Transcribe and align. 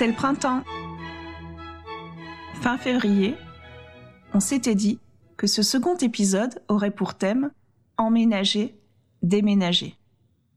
C'est 0.00 0.06
le 0.06 0.14
printemps. 0.14 0.64
Fin 2.62 2.78
février, 2.78 3.36
on 4.32 4.40
s'était 4.40 4.74
dit 4.74 4.98
que 5.36 5.46
ce 5.46 5.62
second 5.62 5.94
épisode 5.98 6.62
aurait 6.68 6.90
pour 6.90 7.16
thème 7.16 7.50
Emménager, 7.98 8.80
déménager 9.20 9.98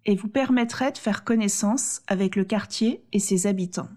et 0.06 0.16
vous 0.16 0.30
permettrait 0.30 0.94
de 0.94 0.98
faire 0.98 1.26
connaissance 1.26 2.04
avec 2.08 2.38
le 2.38 2.46
quartier 2.46 3.04
et 3.12 3.20
ses 3.20 3.46
habitants. 3.46 3.90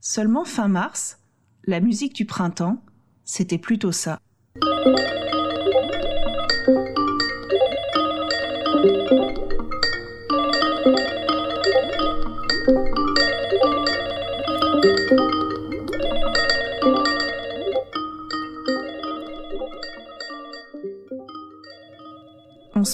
Seulement 0.00 0.44
fin 0.44 0.68
mars, 0.68 1.18
la 1.64 1.80
musique 1.80 2.14
du 2.14 2.24
printemps, 2.24 2.84
c'était 3.24 3.58
plutôt 3.58 3.90
ça. 3.90 4.20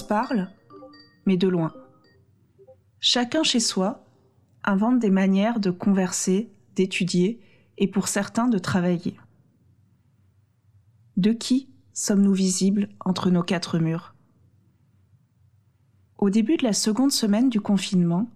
Parle, 0.07 0.49
mais 1.25 1.37
de 1.37 1.47
loin. 1.47 1.73
Chacun 2.99 3.43
chez 3.43 3.59
soi 3.59 4.05
invente 4.63 4.99
des 4.99 5.09
manières 5.09 5.59
de 5.59 5.71
converser, 5.71 6.51
d'étudier 6.75 7.41
et 7.77 7.87
pour 7.87 8.07
certains 8.07 8.47
de 8.47 8.57
travailler. 8.57 9.17
De 11.17 11.31
qui 11.31 11.69
sommes-nous 11.93 12.33
visibles 12.33 12.89
entre 13.03 13.29
nos 13.29 13.43
quatre 13.43 13.77
murs? 13.77 14.15
Au 16.17 16.29
début 16.29 16.57
de 16.57 16.63
la 16.63 16.73
seconde 16.73 17.11
semaine 17.11 17.49
du 17.49 17.59
confinement, 17.59 18.29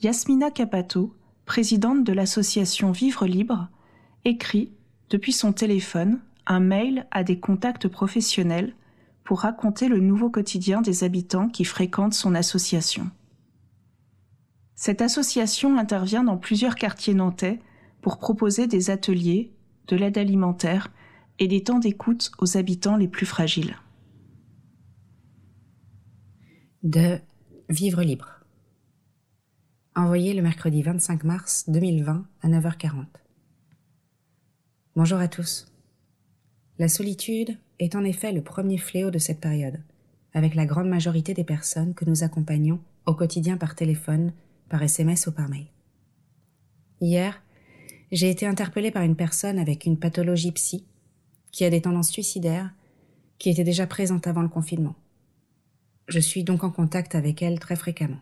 Yasmina 0.00 0.50
Capato, 0.50 1.14
présidente 1.44 2.04
de 2.04 2.12
l'association 2.12 2.92
Vivre 2.92 3.26
Libre, 3.26 3.68
écrit, 4.24 4.72
depuis 5.10 5.32
son 5.32 5.52
téléphone, 5.52 6.20
un 6.46 6.60
mail 6.60 7.06
à 7.10 7.24
des 7.24 7.38
contacts 7.38 7.88
professionnels 7.88 8.74
pour 9.24 9.40
raconter 9.40 9.88
le 9.88 10.00
nouveau 10.00 10.30
quotidien 10.30 10.82
des 10.82 11.04
habitants 11.04 11.48
qui 11.48 11.64
fréquentent 11.64 12.14
son 12.14 12.34
association. 12.34 13.10
Cette 14.74 15.02
association 15.02 15.78
intervient 15.78 16.24
dans 16.24 16.36
plusieurs 16.36 16.74
quartiers 16.74 17.14
nantais 17.14 17.60
pour 18.00 18.18
proposer 18.18 18.66
des 18.66 18.90
ateliers, 18.90 19.52
de 19.88 19.96
l'aide 19.96 20.18
alimentaire 20.18 20.88
et 21.38 21.48
des 21.48 21.62
temps 21.62 21.78
d'écoute 21.78 22.32
aux 22.38 22.56
habitants 22.56 22.96
les 22.96 23.08
plus 23.08 23.26
fragiles. 23.26 23.76
De 26.82 27.20
Vivre 27.72 28.02
libre. 28.02 28.40
Envoyé 29.94 30.34
le 30.34 30.42
mercredi 30.42 30.82
25 30.82 31.24
mars 31.24 31.70
2020 31.70 32.26
à 32.42 32.48
9h40. 32.48 33.06
Bonjour 34.94 35.18
à 35.18 35.28
tous. 35.28 35.72
La 36.78 36.88
solitude 36.88 37.56
est 37.82 37.96
en 37.96 38.04
effet 38.04 38.32
le 38.32 38.42
premier 38.42 38.78
fléau 38.78 39.10
de 39.10 39.18
cette 39.18 39.40
période, 39.40 39.80
avec 40.34 40.54
la 40.54 40.66
grande 40.66 40.88
majorité 40.88 41.34
des 41.34 41.44
personnes 41.44 41.94
que 41.94 42.04
nous 42.04 42.22
accompagnons 42.22 42.80
au 43.06 43.14
quotidien 43.14 43.56
par 43.56 43.74
téléphone, 43.74 44.32
par 44.68 44.82
SMS 44.82 45.26
ou 45.26 45.32
par 45.32 45.48
mail. 45.48 45.66
Hier, 47.00 47.42
j'ai 48.12 48.30
été 48.30 48.46
interpellée 48.46 48.92
par 48.92 49.02
une 49.02 49.16
personne 49.16 49.58
avec 49.58 49.84
une 49.84 49.98
pathologie 49.98 50.52
psy, 50.52 50.86
qui 51.50 51.64
a 51.64 51.70
des 51.70 51.82
tendances 51.82 52.10
suicidaires, 52.10 52.70
qui 53.38 53.50
était 53.50 53.64
déjà 53.64 53.86
présente 53.86 54.28
avant 54.28 54.42
le 54.42 54.48
confinement. 54.48 54.94
Je 56.06 56.20
suis 56.20 56.44
donc 56.44 56.62
en 56.62 56.70
contact 56.70 57.16
avec 57.16 57.42
elle 57.42 57.58
très 57.58 57.76
fréquemment. 57.76 58.20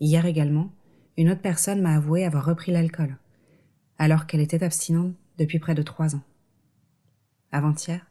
Hier 0.00 0.26
également, 0.26 0.72
une 1.16 1.30
autre 1.30 1.42
personne 1.42 1.80
m'a 1.80 1.94
avoué 1.94 2.24
avoir 2.24 2.44
repris 2.44 2.72
l'alcool, 2.72 3.16
alors 3.98 4.26
qu'elle 4.26 4.40
était 4.40 4.64
abstinente 4.64 5.14
depuis 5.38 5.60
près 5.60 5.76
de 5.76 5.82
trois 5.82 6.16
ans. 6.16 6.22
Avant-hier, 7.54 8.04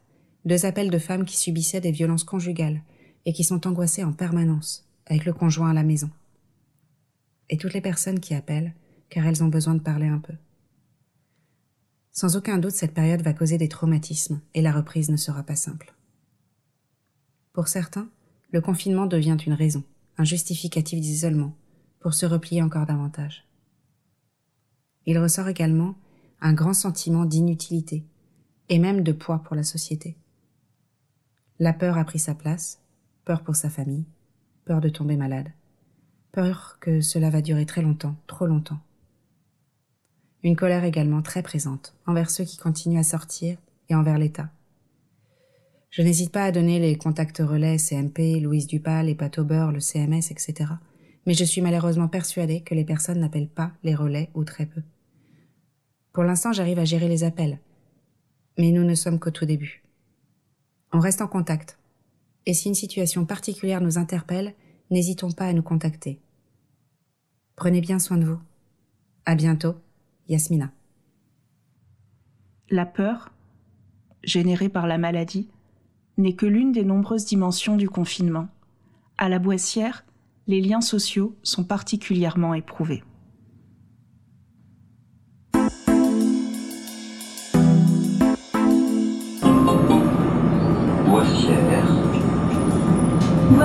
deux 0.46 0.64
appels 0.64 0.90
de 0.90 0.98
femmes 0.98 1.26
qui 1.26 1.36
subissaient 1.36 1.82
des 1.82 1.90
violences 1.90 2.24
conjugales 2.24 2.80
et 3.26 3.34
qui 3.34 3.44
sont 3.44 3.66
angoissées 3.66 4.02
en 4.02 4.14
permanence 4.14 4.88
avec 5.04 5.26
le 5.26 5.34
conjoint 5.34 5.68
à 5.68 5.74
la 5.74 5.82
maison. 5.82 6.08
Et 7.50 7.58
toutes 7.58 7.74
les 7.74 7.82
personnes 7.82 8.20
qui 8.20 8.32
appellent 8.32 8.72
car 9.10 9.26
elles 9.26 9.44
ont 9.44 9.48
besoin 9.48 9.74
de 9.74 9.82
parler 9.82 10.06
un 10.06 10.18
peu. 10.18 10.32
Sans 12.10 12.36
aucun 12.36 12.56
doute, 12.56 12.72
cette 12.72 12.94
période 12.94 13.20
va 13.20 13.34
causer 13.34 13.58
des 13.58 13.68
traumatismes 13.68 14.40
et 14.54 14.62
la 14.62 14.72
reprise 14.72 15.10
ne 15.10 15.18
sera 15.18 15.42
pas 15.42 15.56
simple. 15.56 15.92
Pour 17.52 17.68
certains, 17.68 18.08
le 18.50 18.62
confinement 18.62 19.04
devient 19.04 19.36
une 19.46 19.52
raison, 19.52 19.84
un 20.16 20.24
justificatif 20.24 21.02
d'isolement, 21.02 21.54
pour 22.00 22.14
se 22.14 22.24
replier 22.24 22.62
encore 22.62 22.86
davantage. 22.86 23.46
Il 25.04 25.18
ressort 25.18 25.48
également 25.48 25.96
un 26.40 26.54
grand 26.54 26.72
sentiment 26.72 27.26
d'inutilité 27.26 28.06
et 28.68 28.78
même 28.78 29.02
de 29.02 29.12
poids 29.12 29.40
pour 29.44 29.56
la 29.56 29.64
société. 29.64 30.16
La 31.58 31.72
peur 31.72 31.98
a 31.98 32.04
pris 32.04 32.18
sa 32.18 32.34
place, 32.34 32.80
peur 33.24 33.42
pour 33.42 33.56
sa 33.56 33.70
famille, 33.70 34.04
peur 34.64 34.80
de 34.80 34.88
tomber 34.88 35.16
malade, 35.16 35.50
peur 36.32 36.78
que 36.80 37.00
cela 37.00 37.30
va 37.30 37.42
durer 37.42 37.66
très 37.66 37.82
longtemps, 37.82 38.16
trop 38.26 38.46
longtemps. 38.46 38.80
Une 40.42 40.56
colère 40.56 40.84
également 40.84 41.22
très 41.22 41.42
présente 41.42 41.94
envers 42.06 42.30
ceux 42.30 42.44
qui 42.44 42.58
continuent 42.58 42.98
à 42.98 43.04
sortir 43.04 43.56
et 43.88 43.94
envers 43.94 44.18
l'État. 44.18 44.50
Je 45.90 46.02
n'hésite 46.02 46.32
pas 46.32 46.44
à 46.44 46.50
donner 46.50 46.80
les 46.80 46.98
contacts 46.98 47.38
relais 47.38 47.78
CMP, 47.78 48.40
Louise 48.40 48.66
Dupal, 48.66 49.06
les 49.06 49.14
Beurre, 49.14 49.70
le 49.70 49.78
CMS, 49.78 50.30
etc. 50.30 50.72
Mais 51.24 51.34
je 51.34 51.44
suis 51.44 51.60
malheureusement 51.60 52.08
persuadée 52.08 52.62
que 52.62 52.74
les 52.74 52.84
personnes 52.84 53.20
n'appellent 53.20 53.48
pas 53.48 53.70
les 53.84 53.94
relais 53.94 54.28
ou 54.34 54.42
très 54.42 54.66
peu. 54.66 54.82
Pour 56.12 56.24
l'instant, 56.24 56.52
j'arrive 56.52 56.80
à 56.80 56.84
gérer 56.84 57.08
les 57.08 57.22
appels, 57.22 57.60
mais 58.58 58.70
nous 58.70 58.84
ne 58.84 58.94
sommes 58.94 59.18
qu'au 59.18 59.30
tout 59.30 59.46
début. 59.46 59.82
On 60.92 61.00
reste 61.00 61.22
en 61.22 61.26
contact. 61.26 61.78
Et 62.46 62.54
si 62.54 62.68
une 62.68 62.74
situation 62.74 63.24
particulière 63.24 63.80
nous 63.80 63.98
interpelle, 63.98 64.54
n'hésitons 64.90 65.32
pas 65.32 65.46
à 65.46 65.52
nous 65.52 65.62
contacter. 65.62 66.20
Prenez 67.56 67.80
bien 67.80 67.98
soin 67.98 68.16
de 68.16 68.26
vous. 68.26 68.40
À 69.26 69.34
bientôt, 69.34 69.74
Yasmina. 70.28 70.70
La 72.70 72.86
peur, 72.86 73.32
générée 74.22 74.68
par 74.68 74.86
la 74.86 74.98
maladie, 74.98 75.48
n'est 76.16 76.34
que 76.34 76.46
l'une 76.46 76.72
des 76.72 76.84
nombreuses 76.84 77.24
dimensions 77.24 77.76
du 77.76 77.88
confinement. 77.88 78.48
À 79.18 79.28
la 79.28 79.38
Boissière, 79.38 80.04
les 80.46 80.60
liens 80.60 80.80
sociaux 80.80 81.36
sont 81.42 81.64
particulièrement 81.64 82.54
éprouvés. 82.54 83.02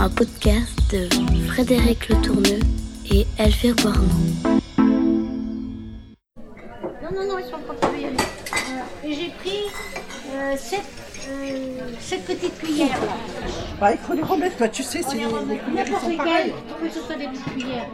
un 0.00 0.08
podcast 0.10 0.78
de 0.92 1.08
Frédéric 1.48 2.08
Le 2.08 2.16
Tourneux 2.22 2.60
et 3.10 3.26
Elvire 3.38 3.74
Bornon. 3.76 4.08
Non, 7.02 7.10
non, 7.12 7.26
non, 7.26 7.38
ils 7.38 7.44
sont 7.44 7.56
en 7.56 7.74
train 7.74 7.92
de 7.92 8.00
y 8.00 8.04
aller. 8.04 8.16
et 9.04 9.14
j'ai 9.14 9.30
pris 9.38 9.64
euh, 10.32 10.56
sept, 10.56 10.82
euh, 11.30 12.26
petites 12.26 12.58
cuillères. 12.58 13.00
Bah, 13.80 13.92
il 13.92 13.98
faut 13.98 14.14
les 14.14 14.22
remettre, 14.22 14.56
toi, 14.56 14.68
tu 14.68 14.82
sais, 14.84 15.00
c'est 15.02 15.16
les, 15.16 15.24
les 15.24 15.58
cuillères 15.58 15.84
qui 15.84 15.92
sont 15.92 16.16
pareilles. 16.16 16.54
Pourquoi 16.68 16.88
ce 16.90 17.00
sont 17.00 17.18
des 17.18 17.26
petites 17.26 17.52
cuillères 17.52 17.88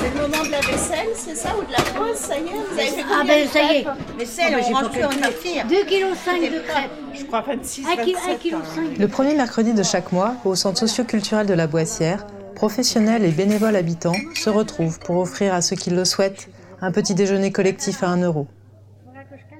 c'est 0.00 0.14
le 0.14 0.22
moment 0.22 0.44
de 0.44 0.50
la 0.50 0.60
vaisselle, 0.60 1.08
c'est 1.14 1.34
ça 1.34 1.54
Ou 1.56 1.64
de 1.64 1.72
la 1.72 1.78
pause, 1.98 2.16
ça 2.16 2.36
y 2.36 2.42
est 2.42 2.50
Vous 2.50 2.78
avez 2.78 2.88
fait 2.88 3.04
Ah 3.10 3.22
ben 3.26 3.48
ça 3.48 3.62
y 3.62 3.76
est. 3.76 3.86
Vaisselle, 4.18 4.56
on 4.58 4.74
range 4.74 4.90
plus 4.90 5.04
en 5.04 5.08
affaire. 5.08 5.66
2,5 5.66 5.84
kg 5.86 6.52
de 6.52 6.58
crêpes. 6.60 6.90
Je 7.14 7.24
crois 7.24 7.42
26, 7.42 7.86
1 7.86 7.96
kg. 8.36 8.56
Le 8.98 9.08
premier 9.08 9.34
mercredi 9.34 9.72
de 9.74 9.82
chaque 9.82 10.12
mois, 10.12 10.34
au 10.44 10.54
centre 10.54 10.78
socio-culturel 10.78 11.46
de 11.46 11.54
la 11.54 11.66
Boissière, 11.66 12.26
professionnels 12.54 13.24
et 13.24 13.30
bénévoles 13.30 13.76
habitants 13.76 14.16
se 14.34 14.50
retrouvent 14.50 14.98
pour 15.00 15.16
offrir 15.18 15.54
à 15.54 15.60
ceux 15.62 15.76
qui 15.76 15.90
le 15.90 16.04
souhaitent 16.04 16.48
un 16.80 16.92
petit 16.92 17.14
déjeuner 17.14 17.52
collectif 17.52 18.02
à 18.02 18.08
1 18.08 18.22
euro. 18.22 18.46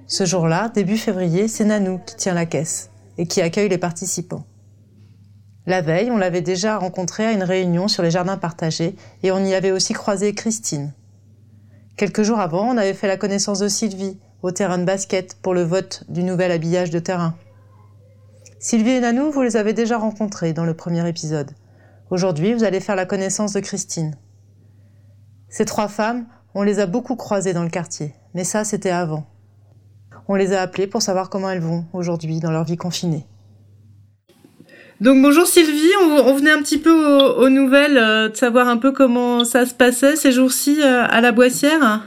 Ce 0.06 0.24
jour-là, 0.24 0.70
début 0.74 0.96
février, 0.96 1.48
c'est 1.48 1.64
Nanou 1.64 2.00
qui 2.06 2.16
tient 2.16 2.34
la 2.34 2.46
caisse 2.46 2.90
et 3.18 3.26
qui 3.26 3.42
accueille 3.42 3.68
les 3.68 3.78
participants. 3.78 4.44
La 5.68 5.82
veille, 5.82 6.10
on 6.10 6.16
l'avait 6.16 6.40
déjà 6.40 6.78
rencontrée 6.78 7.26
à 7.26 7.32
une 7.32 7.42
réunion 7.42 7.88
sur 7.88 8.02
les 8.02 8.10
jardins 8.10 8.38
partagés 8.38 8.96
et 9.22 9.30
on 9.32 9.44
y 9.44 9.52
avait 9.52 9.70
aussi 9.70 9.92
croisé 9.92 10.32
Christine. 10.32 10.94
Quelques 11.98 12.22
jours 12.22 12.40
avant, 12.40 12.70
on 12.70 12.78
avait 12.78 12.94
fait 12.94 13.06
la 13.06 13.18
connaissance 13.18 13.58
de 13.58 13.68
Sylvie 13.68 14.18
au 14.40 14.50
terrain 14.50 14.78
de 14.78 14.86
basket 14.86 15.34
pour 15.34 15.52
le 15.52 15.60
vote 15.60 16.04
du 16.08 16.22
nouvel 16.22 16.52
habillage 16.52 16.88
de 16.88 16.98
terrain. 16.98 17.34
Sylvie 18.58 18.92
et 18.92 19.00
Nanou, 19.00 19.30
vous 19.30 19.42
les 19.42 19.58
avez 19.58 19.74
déjà 19.74 19.98
rencontrés 19.98 20.54
dans 20.54 20.64
le 20.64 20.72
premier 20.72 21.06
épisode. 21.06 21.50
Aujourd'hui, 22.08 22.54
vous 22.54 22.64
allez 22.64 22.80
faire 22.80 22.96
la 22.96 23.04
connaissance 23.04 23.52
de 23.52 23.60
Christine. 23.60 24.16
Ces 25.50 25.66
trois 25.66 25.88
femmes, 25.88 26.24
on 26.54 26.62
les 26.62 26.78
a 26.78 26.86
beaucoup 26.86 27.14
croisées 27.14 27.52
dans 27.52 27.62
le 27.62 27.68
quartier, 27.68 28.14
mais 28.32 28.44
ça, 28.44 28.64
c'était 28.64 28.88
avant. 28.88 29.26
On 30.28 30.34
les 30.34 30.54
a 30.54 30.62
appelées 30.62 30.86
pour 30.86 31.02
savoir 31.02 31.28
comment 31.28 31.50
elles 31.50 31.60
vont 31.60 31.84
aujourd'hui 31.92 32.40
dans 32.40 32.52
leur 32.52 32.64
vie 32.64 32.78
confinée. 32.78 33.26
Donc 35.00 35.22
bonjour 35.22 35.46
Sylvie, 35.46 35.94
on, 36.00 36.34
venait 36.34 36.50
un 36.50 36.60
petit 36.60 36.78
peu 36.78 36.90
aux, 36.90 37.48
nouvelles, 37.48 37.98
euh, 37.98 38.28
de 38.30 38.36
savoir 38.36 38.66
un 38.66 38.78
peu 38.78 38.90
comment 38.90 39.44
ça 39.44 39.64
se 39.64 39.72
passait 39.72 40.16
ces 40.16 40.32
jours-ci 40.32 40.82
euh, 40.82 41.06
à 41.08 41.20
la 41.20 41.30
Boissière. 41.30 42.00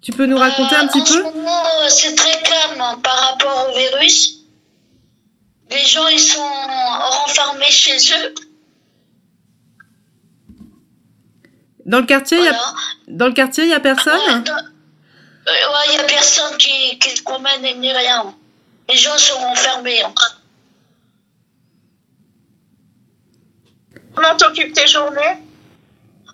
Tu 0.00 0.10
peux 0.10 0.26
nous 0.26 0.36
raconter 0.36 0.74
un 0.74 0.88
petit 0.88 1.00
en 1.00 1.04
peu 1.04 1.24
euh, 1.24 1.88
c'est 1.88 2.16
très 2.16 2.42
calme 2.42 2.80
hein, 2.80 2.98
par 3.00 3.16
rapport 3.16 3.68
au 3.68 3.78
virus. 3.78 4.40
Les 5.70 5.84
gens, 5.84 6.08
ils 6.08 6.18
sont 6.18 6.40
renfermés 6.40 7.70
chez 7.70 7.96
eux. 7.96 8.34
Dans 11.86 12.00
le 12.00 12.06
quartier, 12.06 12.38
il 12.38 12.44
y 12.44 12.48
a 12.48 12.58
dans 13.06 13.26
le 13.26 13.32
quartier, 13.32 13.64
il 13.64 13.70
y 13.70 13.74
a 13.74 13.80
personne? 13.80 14.14
Ouais, 14.16 15.52
il 15.92 15.96
y 15.96 15.98
a 15.98 16.04
personne 16.04 16.56
qui, 16.58 16.98
qui 16.98 17.16
se 17.16 17.22
promène 17.22 17.62
ni 17.80 17.92
rien. 17.92 18.34
Les 18.88 18.96
gens 18.96 19.16
sont 19.16 19.38
renfermés. 19.38 20.02
Comment 24.14 24.36
t'occupes 24.36 24.72
tes 24.72 24.86
journées? 24.86 25.38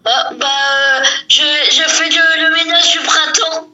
Bah, 0.05 0.31
bah 0.37 1.03
je, 1.29 1.43
je, 1.71 1.83
fais 1.83 2.09
le, 2.09 2.43
le, 2.43 2.51
ménage 2.55 2.93
du 2.93 2.99
printemps. 3.01 3.69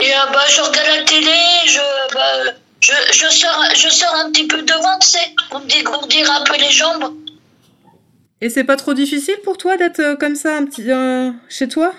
Et 0.00 0.12
euh, 0.12 0.26
bah, 0.32 0.44
je 0.48 0.60
regarde 0.60 0.88
la 0.96 1.04
télé, 1.04 1.32
je, 1.66 2.14
bah, 2.14 2.52
je, 2.80 2.92
je, 3.12 3.28
sors, 3.28 3.64
je 3.76 3.88
sors 3.88 4.14
un 4.16 4.32
petit 4.32 4.46
peu 4.48 4.62
devant, 4.62 4.98
tu 4.98 5.08
sais, 5.08 5.34
pour 5.48 5.60
me 5.60 5.66
dégourdir 5.66 6.30
un 6.32 6.42
peu 6.42 6.56
les 6.56 6.70
jambes. 6.72 7.14
Et 8.40 8.50
c'est 8.50 8.64
pas 8.64 8.76
trop 8.76 8.94
difficile 8.94 9.36
pour 9.44 9.56
toi 9.56 9.76
d'être 9.76 10.00
euh, 10.00 10.16
comme 10.16 10.34
ça 10.34 10.56
un 10.56 10.64
petit, 10.64 10.90
euh, 10.90 11.30
chez 11.48 11.68
toi? 11.68 11.94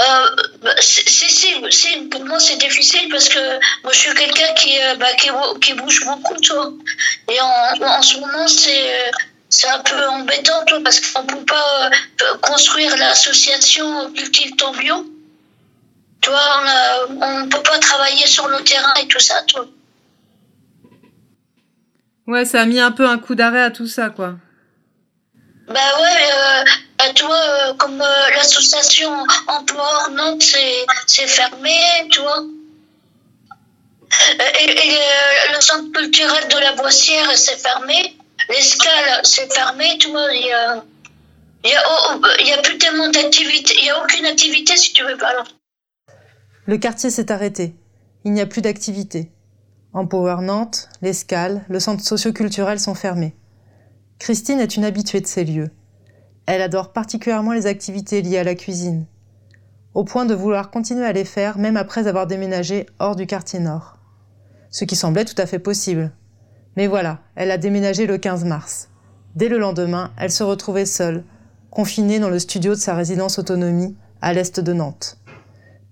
Euh, 0.00 0.70
si, 0.80 2.08
pour 2.10 2.24
moi 2.24 2.38
c'est 2.40 2.56
difficile 2.56 3.08
parce 3.10 3.28
que 3.28 3.38
moi 3.82 3.92
je 3.92 3.98
suis 3.98 4.14
quelqu'un 4.14 4.54
qui, 4.54 4.80
euh, 4.80 4.94
bah, 4.96 5.12
qui, 5.60 5.74
bouge 5.74 6.04
beaucoup, 6.04 6.36
toi. 6.40 6.72
Et 7.30 7.40
en, 7.40 7.82
en 7.82 8.02
ce 8.02 8.18
moment, 8.18 8.48
c'est 8.48 9.10
c'est 9.50 9.68
un 9.68 9.80
peu 9.80 10.08
embêtant, 10.08 10.64
toi, 10.64 10.78
parce 10.82 11.00
qu'on 11.00 11.26
peut 11.26 11.44
pas 11.44 11.90
construire 12.40 12.96
l'association 12.96 14.12
Cultive 14.12 14.54
ton 14.56 14.72
bio. 14.72 15.04
Toi, 16.20 16.40
on 17.08 17.40
ne 17.40 17.48
peut 17.48 17.62
pas 17.62 17.78
travailler 17.78 18.26
sur 18.26 18.46
le 18.46 18.62
terrain 18.62 18.94
et 19.02 19.08
tout 19.08 19.18
ça, 19.18 19.42
toi. 19.48 19.66
Ouais, 22.28 22.44
ça 22.44 22.60
a 22.60 22.66
mis 22.66 22.78
un 22.78 22.92
peu 22.92 23.08
un 23.08 23.18
coup 23.18 23.34
d'arrêt 23.34 23.62
à 23.62 23.70
tout 23.72 23.88
ça, 23.88 24.10
quoi. 24.10 24.36
Bah 25.70 25.78
ouais, 26.00 26.30
euh, 26.34 26.64
bah 26.98 27.14
toi, 27.14 27.36
euh, 27.36 27.74
comme 27.74 28.02
euh, 28.02 28.30
l'association 28.34 29.08
Emploi 29.46 30.08
Nantes, 30.10 30.42
c'est 31.06 31.26
fermé, 31.28 31.70
tu 32.10 32.20
vois. 32.20 32.42
Et, 34.60 34.66
le 35.54 35.60
centre 35.60 35.92
culturel 35.92 36.48
de 36.48 36.58
la 36.58 36.72
Boissière, 36.72 37.30
c'est 37.36 37.56
fermé. 37.56 38.16
L'escale, 38.48 39.20
c'est 39.22 39.52
fermé, 39.52 39.96
tu 39.98 40.10
vois. 40.10 40.26
Il 40.34 40.44
y 40.44 40.52
a, 40.52 40.82
oh, 41.88 42.20
il 42.40 42.48
y 42.48 42.52
a 42.52 42.58
plus 42.58 42.76
tellement 42.76 43.08
d'activités. 43.08 43.74
Il 43.78 43.84
n'y 43.84 43.90
a 43.90 44.02
aucune 44.02 44.26
activité, 44.26 44.76
si 44.76 44.92
tu 44.92 45.04
veux 45.04 45.18
pas. 45.18 45.44
Le 46.66 46.78
quartier 46.78 47.10
s'est 47.10 47.30
arrêté. 47.30 47.76
Il 48.24 48.32
n'y 48.32 48.40
a 48.40 48.46
plus 48.46 48.60
d'activité. 48.60 49.30
Empower 49.92 50.42
Nantes, 50.42 50.88
l'escale, 51.00 51.64
le 51.68 51.78
centre 51.78 52.02
socioculturel 52.02 52.80
sont 52.80 52.96
fermés. 52.96 53.36
Christine 54.20 54.60
est 54.60 54.76
une 54.76 54.84
habituée 54.84 55.22
de 55.22 55.26
ces 55.26 55.44
lieux. 55.44 55.70
Elle 56.44 56.60
adore 56.60 56.92
particulièrement 56.92 57.52
les 57.52 57.64
activités 57.66 58.20
liées 58.20 58.36
à 58.36 58.44
la 58.44 58.54
cuisine, 58.54 59.06
au 59.94 60.04
point 60.04 60.26
de 60.26 60.34
vouloir 60.34 60.70
continuer 60.70 61.06
à 61.06 61.12
les 61.12 61.24
faire 61.24 61.56
même 61.56 61.78
après 61.78 62.06
avoir 62.06 62.26
déménagé 62.26 62.84
hors 62.98 63.16
du 63.16 63.26
quartier 63.26 63.60
nord. 63.60 63.96
Ce 64.68 64.84
qui 64.84 64.94
semblait 64.94 65.24
tout 65.24 65.40
à 65.40 65.46
fait 65.46 65.58
possible. 65.58 66.12
Mais 66.76 66.86
voilà, 66.86 67.20
elle 67.34 67.50
a 67.50 67.56
déménagé 67.56 68.04
le 68.04 68.18
15 68.18 68.44
mars. 68.44 68.90
Dès 69.36 69.48
le 69.48 69.58
lendemain, 69.58 70.12
elle 70.18 70.30
se 70.30 70.42
retrouvait 70.42 70.84
seule, 70.84 71.24
confinée 71.70 72.18
dans 72.18 72.28
le 72.28 72.38
studio 72.38 72.74
de 72.74 72.78
sa 72.78 72.94
résidence 72.94 73.38
autonomie 73.38 73.96
à 74.20 74.34
l'est 74.34 74.60
de 74.60 74.72
Nantes. 74.74 75.18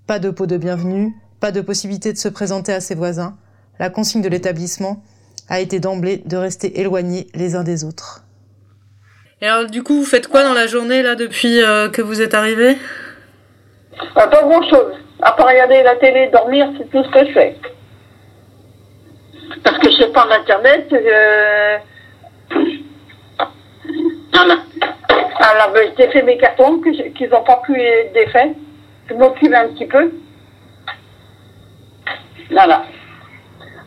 Pas 0.07 0.19
de 0.19 0.29
pot 0.29 0.47
de 0.47 0.59
bienvenue, 0.59 1.15
pas 1.41 1.51
de 1.51 1.63
possibilité 1.63 2.13
de 2.13 2.19
se 2.19 2.29
présenter 2.29 2.75
à 2.75 2.83
ses 2.83 2.95
voisins. 2.95 3.39
La 3.79 3.89
consigne 3.89 4.21
de 4.21 4.29
l'établissement 4.29 5.03
a 5.49 5.61
été 5.61 5.81
d'emblée 5.81 6.23
de 6.25 6.37
rester 6.37 6.81
éloignés 6.81 7.27
les 7.35 7.55
uns 7.55 7.65
des 7.65 7.85
autres. 7.85 8.23
Et 9.41 9.47
alors, 9.47 9.71
du 9.71 9.83
coup, 9.83 9.95
vous 9.95 10.05
faites 10.05 10.27
quoi 10.29 10.43
dans 10.43 10.53
la 10.53 10.67
journée, 10.67 11.03
là, 11.03 11.15
depuis 11.15 11.63
euh, 11.63 11.89
que 11.89 12.03
vous 12.03 12.21
êtes 12.21 12.35
arrivé 12.35 12.77
Pas 14.15 14.27
grand-chose. 14.27 14.95
À 15.23 15.33
part 15.33 15.47
regarder 15.47 15.83
la 15.83 15.97
télé, 15.97 16.29
dormir, 16.33 16.69
c'est 16.77 16.91
tout 16.91 17.03
ce 17.05 17.11
que 17.11 17.27
je 17.27 17.33
fais. 17.33 17.57
Parce 19.65 19.79
que 19.79 19.91
je 19.91 19.97
sais 19.97 20.13
pas 20.13 20.27
Internet, 20.31 20.87
je... 20.91 21.79
Alors, 25.41 25.73
ben, 25.73 25.91
j'ai 25.97 26.09
fait 26.11 26.23
mes 26.23 26.37
cartons 26.37 26.81
qu'ils 26.81 27.31
n'ont 27.31 27.45
pas 27.45 27.63
pu 27.65 27.81
être 27.81 28.13
défaits. 28.13 28.55
Je 29.09 29.15
m'occupe 29.15 29.55
un 29.55 29.69
petit 29.69 29.87
peu. 29.87 30.11
Voilà. 32.51 32.85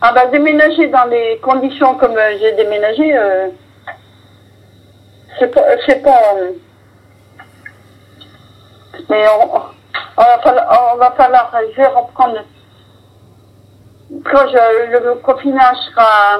Ah 0.04 0.10
bah 0.12 0.26
déménager 0.26 0.88
dans 0.88 1.04
les 1.04 1.38
conditions 1.38 1.94
comme 1.94 2.16
euh, 2.16 2.36
j'ai 2.40 2.50
déménagé, 2.56 3.16
euh, 3.16 3.50
c'est 5.38 5.46
pas, 5.54 5.62
c'est 5.86 6.02
pas. 6.02 6.20
Euh, 6.38 6.50
mais 9.08 9.24
on, 9.28 9.54
on, 9.54 9.62
va 10.16 10.38
falloir, 10.42 11.14
falloir, 11.16 11.52
je 11.70 11.76
vais 11.76 11.86
reprendre. 11.86 12.42
Quand 14.24 14.52
le 14.52 15.14
confinage 15.22 15.76
sera 15.94 16.38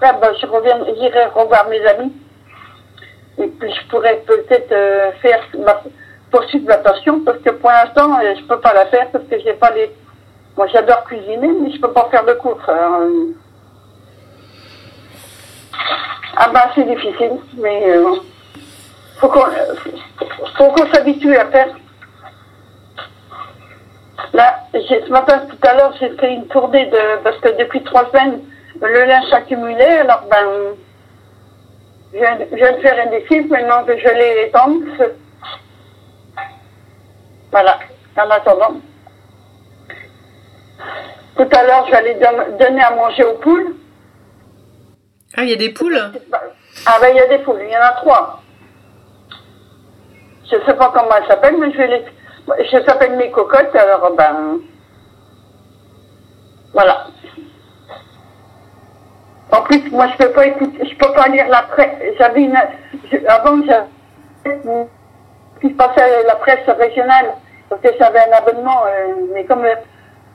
ben, 0.00 0.34
je 0.40 0.46
reviens, 0.46 0.78
j'irai 0.96 1.26
revoir 1.26 1.68
mes 1.68 1.84
amis. 1.88 2.12
Et 3.36 3.48
puis 3.48 3.70
je 3.70 3.88
pourrais 3.90 4.16
peut-être 4.26 4.74
faire 5.20 5.42
ma, 5.58 5.82
poursuivre 6.30 6.68
ma 6.68 6.78
passion 6.78 7.20
parce 7.20 7.38
que 7.40 7.50
pour 7.50 7.68
l'instant, 7.68 8.18
je 8.22 8.42
peux 8.44 8.60
pas 8.60 8.72
la 8.72 8.86
faire 8.86 9.10
parce 9.10 9.24
que 9.24 9.38
j'ai 9.40 9.52
pas 9.52 9.72
les 9.72 9.94
moi, 10.60 10.66
j'adore 10.66 11.04
cuisiner, 11.04 11.48
mais 11.58 11.72
je 11.72 11.80
peux 11.80 11.90
pas 11.90 12.06
faire 12.10 12.22
de 12.26 12.34
courses. 12.34 12.68
Euh. 12.68 13.32
Ah 16.36 16.50
ben, 16.52 16.60
c'est 16.74 16.84
difficile, 16.84 17.38
mais 17.56 17.82
euh, 17.88 18.16
faut 19.16 19.28
qu'on 19.30 20.92
s'habitue 20.92 21.34
à 21.34 21.46
faire. 21.46 21.68
Là, 24.34 24.58
ce 24.74 25.10
matin, 25.10 25.46
tout 25.48 25.66
à 25.66 25.72
l'heure, 25.72 25.94
j'ai 25.98 26.10
fait 26.18 26.34
une 26.34 26.46
tournée 26.48 26.84
de, 26.84 27.22
parce 27.24 27.38
que 27.38 27.56
depuis 27.58 27.82
trois 27.82 28.10
semaines, 28.10 28.42
le 28.82 29.04
linge 29.06 29.32
accumulé, 29.32 29.82
alors 29.82 30.24
ben, 30.30 30.74
je 32.12 32.18
viens, 32.18 32.72
de 32.72 32.80
faire 32.82 33.06
un 33.06 33.10
défi, 33.12 33.40
maintenant 33.48 33.82
que 33.86 33.96
je 33.96 34.08
l'ai 34.08 34.48
étendre. 34.48 34.84
Voilà, 37.50 37.78
en 38.18 38.28
attendant. 38.28 38.74
Tout 41.36 41.48
à 41.56 41.62
l'heure, 41.62 41.86
j'allais 41.90 42.18
donner 42.58 42.82
à 42.82 42.94
manger 42.94 43.24
aux 43.24 43.38
poules. 43.38 43.76
Ah, 45.36 45.44
il 45.44 45.50
y 45.50 45.52
a 45.52 45.56
des 45.56 45.72
poules? 45.72 45.98
Ah, 46.86 46.98
ben, 47.00 47.08
il 47.10 47.16
y 47.16 47.20
a 47.20 47.26
des 47.26 47.38
poules, 47.38 47.60
il 47.62 47.72
y 47.72 47.76
en 47.76 47.80
a 47.80 47.92
trois. 47.92 48.42
Je 50.50 50.56
ne 50.56 50.64
sais 50.64 50.74
pas 50.74 50.90
comment 50.92 51.16
elles 51.16 51.28
s'appellent, 51.28 51.58
mais 51.58 51.70
je 51.72 51.76
vais 51.76 51.86
les. 51.86 52.04
Je 52.64 52.84
s'appelle 52.84 53.16
mes 53.16 53.30
cocottes, 53.30 53.74
alors, 53.76 54.12
ben. 54.16 54.58
Voilà. 56.72 57.06
En 59.52 59.62
plus, 59.62 59.90
moi, 59.90 60.08
je 60.08 60.24
peux 60.24 60.32
pas 60.32 60.46
écouter, 60.46 60.88
je 60.88 60.96
peux 60.96 61.12
pas 61.12 61.28
lire 61.28 61.48
la 61.48 61.62
presse. 61.62 62.14
J'avais 62.18 62.42
une. 62.42 62.56
Avant, 63.28 63.60
j'avais. 63.64 64.88
qui 65.60 65.68
passait 65.70 66.24
la 66.24 66.36
presse 66.36 66.66
régionale, 66.66 67.34
parce 67.68 67.82
que 67.82 67.88
j'avais 67.98 68.20
un 68.20 68.32
abonnement, 68.32 68.82
euh, 68.86 69.14
mais 69.32 69.44
comme 69.44 69.64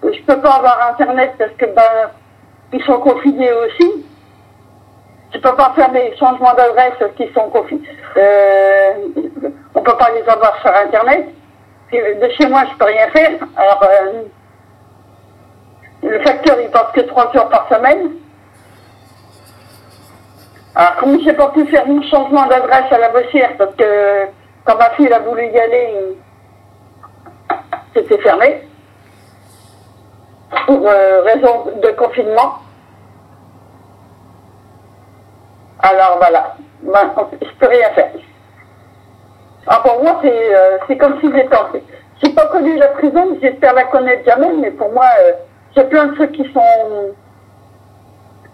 je 0.04 0.22
peux 0.24 0.42
pas 0.42 0.56
avoir 0.56 0.90
internet 0.90 1.34
parce 1.38 1.52
que 1.52 1.66
ben 1.66 2.12
ils 2.74 2.84
sont 2.84 3.00
confinés 3.00 3.52
aussi. 3.54 4.06
Je 5.34 5.40
peux 5.40 5.56
pas 5.56 5.74
faire 5.76 5.92
des 5.92 6.16
changements 6.18 6.54
d'adresse 6.54 7.04
qui 7.18 7.32
sont 7.34 7.50
confinés. 7.50 7.88
Euh, 8.18 8.94
on 9.74 9.82
peut 9.82 9.98
pas 9.98 10.12
les 10.12 10.28
avoir 10.30 10.60
sur 10.62 10.74
internet. 10.76 11.28
De 11.92 12.30
chez 12.38 12.48
moi, 12.48 12.64
je 12.72 12.78
peux 12.78 12.86
rien 12.86 13.08
faire. 13.10 13.40
Alors 13.56 13.84
euh, 13.84 14.24
le 16.04 16.20
facteur 16.20 16.58
il 16.62 16.70
passe 16.70 16.92
que 16.94 17.02
trois 17.02 17.36
heures 17.36 17.50
par 17.50 17.68
semaine. 17.70 18.12
Alors, 20.78 20.96
comme 20.98 21.22
j'ai 21.22 21.34
pas 21.34 21.50
pu 21.50 21.66
faire 21.68 21.88
mon 21.88 22.02
changement 22.04 22.48
d'adresse 22.48 22.92
à 22.92 22.98
la 22.98 23.10
Bossière, 23.10 23.56
parce 23.58 23.74
que 23.76 24.26
quand 24.66 24.78
ma 24.78 24.90
fille 24.92 25.12
a 25.12 25.20
voulu 25.20 25.46
y 25.46 25.58
aller, 25.58 26.18
c'était 27.96 28.18
fermé, 28.18 28.68
pour 30.66 30.88
euh, 30.88 31.22
raison 31.24 31.66
de 31.82 31.90
confinement. 31.92 32.60
Alors 35.80 36.18
voilà, 36.18 36.56
ben, 36.82 37.14
je 37.42 37.52
peux 37.60 37.68
rien 37.68 37.90
faire. 37.90 38.12
Ah, 39.68 39.82
pour 39.84 40.04
moi, 40.04 40.20
c'est 40.22 40.56
euh, 40.56 40.78
c'est 40.88 40.98
comme 40.98 41.20
si 41.22 41.32
j'étais 41.32 41.56
en 41.56 41.66
J'ai 42.24 42.34
pas 42.34 42.48
connu 42.48 42.78
la 42.78 42.88
prison, 42.90 43.38
j'espère 43.42 43.74
la 43.74 43.86
connaître 43.86 44.24
jamais, 44.26 44.54
mais 44.54 44.72
pour 44.72 44.92
moi, 44.92 45.06
euh, 45.22 45.32
j'ai 45.76 45.84
plein 45.86 46.06
de 46.06 46.16
trucs 46.16 46.34
qui 46.34 46.52
sont. 46.54 47.14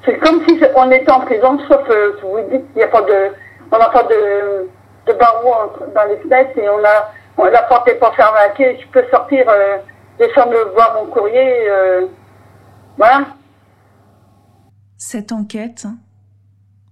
C'est 0.06 0.18
comme 0.20 0.42
si 0.48 0.60
on 0.76 0.90
était 0.90 1.12
en 1.12 1.20
prison, 1.22 1.60
sauf, 1.68 1.82
euh, 1.90 2.18
vous 2.24 2.42
dites, 2.50 2.66
il 2.76 2.78
n'y 2.78 2.84
a 2.84 2.88
pas 2.88 3.02
de. 3.02 3.32
On 3.72 3.78
n'a 3.78 3.90
pas 3.90 4.04
de, 4.04 4.70
de 5.08 5.14
barreaux 5.14 5.72
dans 5.94 6.04
les 6.10 6.18
fenêtres 6.18 6.58
et 6.58 6.70
on 6.70 6.84
a. 6.84 7.50
La 7.50 7.64
porte 7.64 7.88
n'est 7.88 7.96
pas 7.96 8.12
fermée, 8.12 8.78
je 8.80 8.88
peux 8.88 9.04
sortir, 9.10 9.46
euh, 9.50 9.78
Euh, 10.22 12.08
voilà. 12.98 13.36
Cette 14.98 15.32
enquête 15.32 15.88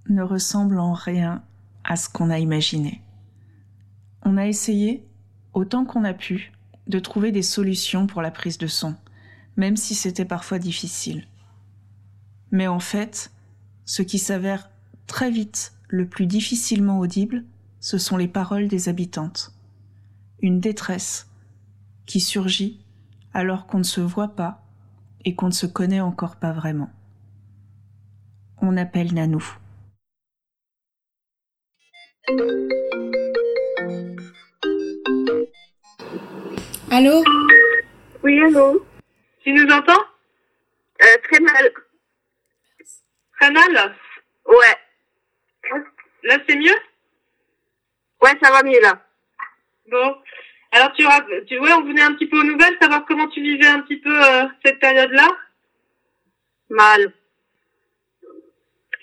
ne 0.07 0.23
ressemble 0.23 0.79
en 0.79 0.93
rien 0.93 1.43
à 1.83 1.95
ce 1.95 2.09
qu'on 2.09 2.31
a 2.31 2.39
imaginé. 2.39 3.03
On 4.23 4.37
a 4.37 4.47
essayé, 4.47 5.05
autant 5.53 5.85
qu'on 5.85 6.03
a 6.03 6.13
pu, 6.13 6.51
de 6.87 6.99
trouver 6.99 7.31
des 7.31 7.43
solutions 7.43 8.07
pour 8.07 8.21
la 8.21 8.31
prise 8.31 8.57
de 8.57 8.67
son, 8.67 8.95
même 9.57 9.77
si 9.77 9.93
c'était 9.93 10.25
parfois 10.25 10.57
difficile. 10.57 11.27
Mais 12.51 12.67
en 12.67 12.79
fait, 12.79 13.31
ce 13.85 14.01
qui 14.01 14.17
s'avère 14.17 14.69
très 15.05 15.29
vite 15.29 15.73
le 15.87 16.07
plus 16.07 16.25
difficilement 16.25 16.99
audible, 16.99 17.43
ce 17.79 17.97
sont 17.99 18.17
les 18.17 18.27
paroles 18.27 18.67
des 18.67 18.89
habitantes. 18.89 19.53
Une 20.41 20.59
détresse 20.59 21.27
qui 22.07 22.19
surgit 22.19 22.83
alors 23.33 23.67
qu'on 23.67 23.79
ne 23.79 23.83
se 23.83 24.01
voit 24.01 24.35
pas 24.35 24.61
et 25.25 25.35
qu'on 25.35 25.47
ne 25.47 25.51
se 25.51 25.65
connaît 25.65 26.01
encore 26.01 26.37
pas 26.37 26.51
vraiment. 26.51 26.89
On 28.61 28.75
appelle 28.77 29.13
Nanou. 29.13 29.43
Allô? 36.91 37.23
Oui, 38.23 38.39
allô? 38.43 38.85
Tu 39.43 39.53
nous 39.53 39.71
entends? 39.71 40.03
Euh, 41.01 41.17
Très 41.23 41.39
mal. 41.39 41.71
Très 43.39 43.51
mal? 43.51 43.95
Ouais. 44.45 44.77
Là, 46.23 46.37
c'est 46.47 46.57
mieux? 46.57 46.75
Ouais, 48.21 48.37
ça 48.41 48.51
va 48.51 48.63
mieux 48.63 48.81
là. 48.81 49.01
Bon. 49.89 50.15
Alors, 50.71 50.93
tu, 50.93 51.03
tu 51.47 51.59
ouais, 51.59 51.73
on 51.73 51.83
venait 51.83 52.01
un 52.03 52.13
petit 52.13 52.27
peu 52.27 52.39
aux 52.39 52.43
nouvelles, 52.43 52.77
savoir 52.79 53.05
comment 53.05 53.27
tu 53.27 53.41
vivais 53.41 53.67
un 53.67 53.81
petit 53.81 53.97
peu 53.97 54.11
euh, 54.11 54.45
cette 54.63 54.79
période-là 54.79 55.27
Mal. 56.69 57.13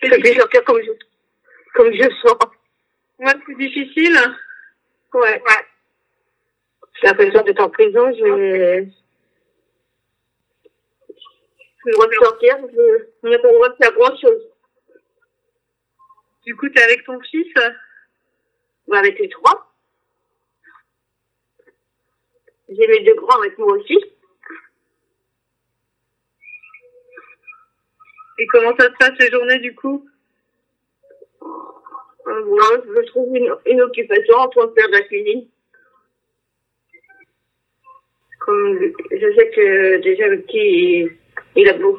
C'est 0.00 0.34
sortir 0.34 0.64
comme 0.64 0.80
je, 0.80 0.92
comme 1.74 1.92
je 1.92 2.08
sens. 2.22 2.38
Ouais, 3.18 3.32
c'est 3.46 3.56
difficile 3.56 4.16
Ouais. 5.14 5.42
Ouais. 5.42 5.66
J'ai 7.00 7.08
l'impression 7.08 7.42
d'être 7.42 7.60
en 7.60 7.70
prison, 7.70 8.12
je... 8.12 8.86
Je 11.78 11.90
le 11.90 11.92
droit 11.92 12.06
de 12.06 12.14
sortir, 12.14 12.56
je... 12.72 13.06
on 13.22 13.30
n'a 13.30 13.38
pas 13.38 13.48
le 13.48 13.54
droit 13.54 13.68
de 13.68 13.76
faire 13.76 13.92
grand 13.92 14.16
chose. 14.18 14.42
Du 16.44 16.54
coup, 16.56 16.68
t'es 16.68 16.82
avec 16.82 17.04
ton 17.04 17.20
fils? 17.20 17.52
Bah, 18.86 18.98
Avec 18.98 19.18
les 19.18 19.28
trois. 19.28 19.75
J'ai 22.68 22.88
mes 22.88 23.00
deux 23.04 23.14
grands 23.14 23.38
avec 23.40 23.56
moi 23.58 23.72
aussi. 23.74 23.96
Et 28.38 28.46
comment 28.48 28.76
ça 28.76 28.86
se 28.86 28.96
passe 28.98 29.18
les 29.18 29.30
journées 29.30 29.60
du 29.60 29.74
coup? 29.74 30.06
Euh, 31.42 32.44
Moi, 32.44 32.82
je 32.84 33.06
trouve 33.06 33.34
une, 33.36 33.54
une 33.66 33.80
occupation 33.80 34.34
en 34.36 34.48
train 34.48 34.66
de 34.66 34.72
faire 34.72 34.88
de 34.88 34.92
la 34.92 35.02
cuisine. 35.02 35.48
Comme 38.40 38.78
je 39.10 39.34
sais 39.36 39.50
que 39.50 39.96
déjà 40.02 40.28
le 40.28 40.42
petit, 40.42 40.58
il, 40.58 41.18
il 41.56 41.68
a 41.68 41.74
beau. 41.74 41.98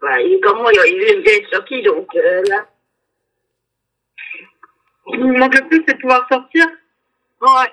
Bah, 0.00 0.20
il 0.20 0.34
est 0.34 0.40
comme 0.40 0.58
moi, 0.58 0.72
il 0.72 1.28
être 1.28 1.50
sorti, 1.50 1.82
donc 1.82 2.14
euh, 2.16 2.42
là. 2.48 2.66
Ce 5.06 5.12
qui 5.12 5.18
me 5.18 5.38
manque 5.38 5.58
le 5.58 5.66
plus, 5.68 5.84
c'est 5.86 5.94
de 5.94 6.00
pouvoir 6.00 6.26
sortir? 6.30 6.66
Ouais. 7.40 7.72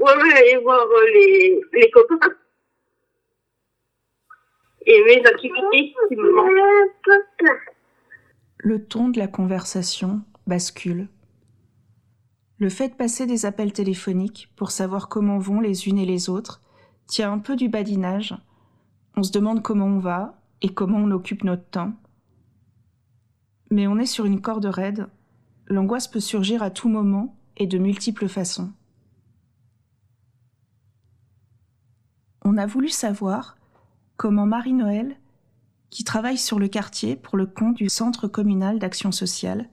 Ouais, 0.00 0.12
aller 0.12 0.58
voir 0.62 0.80
euh, 0.80 1.06
les, 1.12 1.60
les. 1.72 1.90
Et 4.86 5.04
mes 5.04 5.26
activités. 5.26 5.94
Le 8.58 8.84
ton 8.84 9.08
de 9.08 9.18
la 9.18 9.28
conversation 9.28 10.22
bascule. 10.46 11.08
Le 12.58 12.68
fait 12.68 12.88
de 12.88 12.94
passer 12.94 13.26
des 13.26 13.46
appels 13.46 13.72
téléphoniques 13.72 14.50
pour 14.56 14.70
savoir 14.70 15.08
comment 15.08 15.38
vont 15.38 15.60
les 15.60 15.88
unes 15.88 15.98
et 15.98 16.06
les 16.06 16.28
autres 16.28 16.60
tient 17.06 17.32
un 17.32 17.38
peu 17.38 17.54
du 17.54 17.68
badinage. 17.68 18.34
On 19.16 19.22
se 19.22 19.32
demande 19.32 19.62
comment 19.62 19.86
on 19.86 19.98
va 19.98 20.40
et 20.62 20.68
comment 20.68 20.98
on 20.98 21.10
occupe 21.10 21.44
notre 21.44 21.68
temps. 21.68 21.92
Mais 23.70 23.86
on 23.86 23.98
est 23.98 24.06
sur 24.06 24.24
une 24.24 24.40
corde 24.40 24.66
raide. 24.66 25.06
L'angoisse 25.66 26.08
peut 26.08 26.20
surgir 26.20 26.62
à 26.62 26.70
tout 26.70 26.88
moment 26.88 27.36
et 27.56 27.66
de 27.66 27.78
multiples 27.78 28.28
façons. 28.28 28.72
On 32.50 32.56
a 32.56 32.64
voulu 32.64 32.88
savoir 32.88 33.58
comment 34.16 34.46
Marie-Noël, 34.46 35.16
qui 35.90 36.02
travaille 36.02 36.38
sur 36.38 36.58
le 36.58 36.66
quartier 36.66 37.14
pour 37.14 37.36
le 37.36 37.44
compte 37.44 37.76
du 37.76 37.90
Centre 37.90 38.26
communal 38.26 38.78
d'action 38.78 39.12
sociale, 39.12 39.68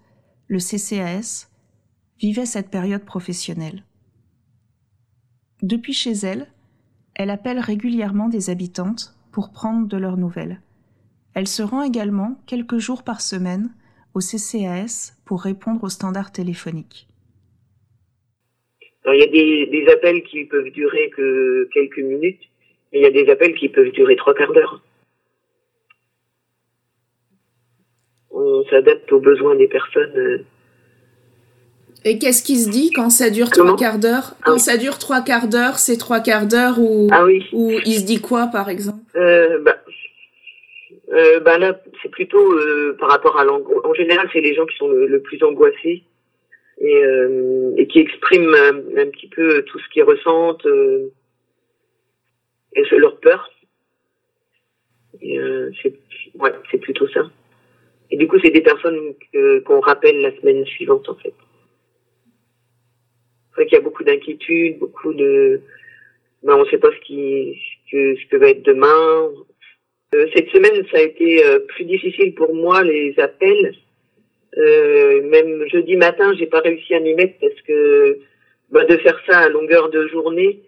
le 0.50 0.60
CCAS, 0.60 1.48
vivait 2.20 2.46
cette 2.46 2.70
période 2.70 3.05
professionnelle. 3.05 3.86
Depuis 5.62 5.94
chez 5.94 6.12
elle, 6.12 6.51
elle 7.13 7.29
appelle 7.29 7.60
régulièrement 7.60 8.27
des 8.27 8.50
habitantes 8.50 9.17
pour 9.32 9.53
prendre 9.53 9.88
de 9.88 9.96
leurs 9.96 10.17
nouvelles. 10.17 10.60
Elle 11.34 11.48
se 11.48 11.63
rend 11.63 11.82
également 11.82 12.41
quelques 12.46 12.79
jours 12.79 13.03
par 13.03 13.22
semaine 13.22 13.74
au 14.13 14.20
CCAS 14.20 15.13
pour 15.24 15.44
répondre 15.44 15.86
aux 15.86 15.89
standards 15.89 16.34
téléphoniques. 16.34 17.08
il 19.05 19.17
y 19.17 19.24
a 19.24 19.27
des, 19.27 19.88
appels 19.94 20.24
qui 20.24 20.44
peuvent 20.44 20.72
durer 20.72 21.10
que 21.12 21.70
quelques 21.74 22.00
minutes, 22.00 22.50
il 22.96 23.02
y 23.02 23.06
a 23.06 23.12
des 23.12 23.30
appels 23.30 23.54
qui 23.56 23.70
peuvent 23.70 23.92
durer 23.92 24.16
trois 24.16 24.34
quarts 24.34 24.54
d'heure. 24.54 24.82
On 28.32 28.64
s'adapte 28.70 29.12
aux 29.12 29.20
besoins 29.20 29.56
des 29.56 29.68
personnes. 29.68 30.14
euh, 30.18 30.46
Et 32.06 32.18
qu'est-ce 32.18 32.44
qui 32.44 32.58
se 32.58 32.70
dit 32.70 32.92
quand 32.92 33.10
ça 33.10 33.30
dure 33.30 33.50
trois 33.50 33.75
quarts 33.75 34.00
d'heure? 34.00 34.36
Quand 34.46 34.58
ça 34.58 34.78
dure 34.78 34.98
trois 34.98 35.22
quarts 35.22 35.48
d'heure, 35.48 35.78
c'est 35.78 35.98
trois 35.98 36.20
quarts 36.22 36.48
d'heure 36.48 36.80
ou 36.80 37.08
Ah 37.12 37.25
oui. 37.25 37.46
ou 37.54 37.72
il 37.86 37.96
se 38.00 38.06
dit 38.06 38.22
quoi 38.22 38.48
par 38.48 38.70
exemple? 38.70 39.00
Euh, 39.16 39.60
bah, 39.62 39.78
euh, 41.14 41.40
bah 41.42 41.58
là, 41.58 41.80
c'est 42.02 42.10
plutôt 42.10 42.54
euh, 42.54 42.96
par 43.00 43.10
rapport 43.10 43.38
à 43.40 43.44
l'angoisse. 43.46 43.80
En 43.84 43.94
général, 43.94 44.30
c'est 44.34 44.42
les 44.42 44.54
gens 44.56 44.66
qui 44.66 44.75
sont 44.78 44.88
le, 44.90 45.08
le 45.08 45.22
plus 45.22 45.42
angoissés 45.44 46.04
et, 46.82 47.02
et 47.78 47.88
qui 47.88 48.00
expriment 48.00 48.54
un, 48.54 48.78
un 49.02 49.08
petit 49.10 49.28
peu 49.30 49.64
tout 49.64 49.80
ce 49.80 49.90
qu'ils 49.90 50.04
ressentent 50.04 50.68
et 52.75 52.98
leur 52.98 53.20
peur. 53.20 53.50
Euh, 55.24 55.72
c'est 55.82 56.77
plutôt 56.77 57.08
ça. 57.08 57.29
Et 58.12 58.17
du 58.17 58.27
coup, 58.27 58.38
c'est 58.44 58.51
des 58.51 58.62
personnes 58.62 59.13
qu'on 59.65 59.79
rappelle 59.79 60.22
la 60.22 60.36
semaine 60.38 60.65
suivante, 60.65 61.10
en 61.10 61.15
fait. 61.15 61.34
C'est 63.50 63.55
vrai 63.55 63.65
qu'il 63.65 63.77
y 63.77 63.82
a 63.82 63.84
beaucoup 63.84 64.03
d'inquiétudes, 64.03 64.79
beaucoup 64.79 65.13
de... 65.13 65.62
Ben, 66.44 66.55
on 66.55 66.63
ne 66.63 66.70
sait 66.70 66.77
pas 66.77 66.91
ce 66.91 67.05
qui, 67.05 67.60
ce 67.88 67.91
que, 67.91 68.22
ce 68.22 68.27
que 68.27 68.38
va 68.38 68.50
être 68.50 68.63
demain. 68.63 69.32
Euh, 70.13 70.27
cette 70.36 70.50
semaine, 70.50 70.86
ça 70.91 70.98
a 70.98 71.01
été 71.01 71.44
euh, 71.44 71.60
plus 71.60 71.86
difficile 71.86 72.36
pour 72.36 72.53
moi, 72.53 72.84
les 72.84 73.15
appels. 73.17 73.74
Euh, 74.58 75.22
même 75.24 75.67
jeudi 75.70 75.96
matin, 75.96 76.34
j'ai 76.38 76.46
pas 76.46 76.62
réussi 76.62 76.94
à 76.94 77.00
m'y 77.00 77.13
mettre 77.13 77.39
parce 77.39 77.62
que 77.62 78.20
bah, 78.72 78.86
de 78.86 78.98
faire 78.98 79.20
ça 79.27 79.39
à 79.39 79.50
longueur 79.50 79.89
de 79.89 80.08
journée. 80.08 80.62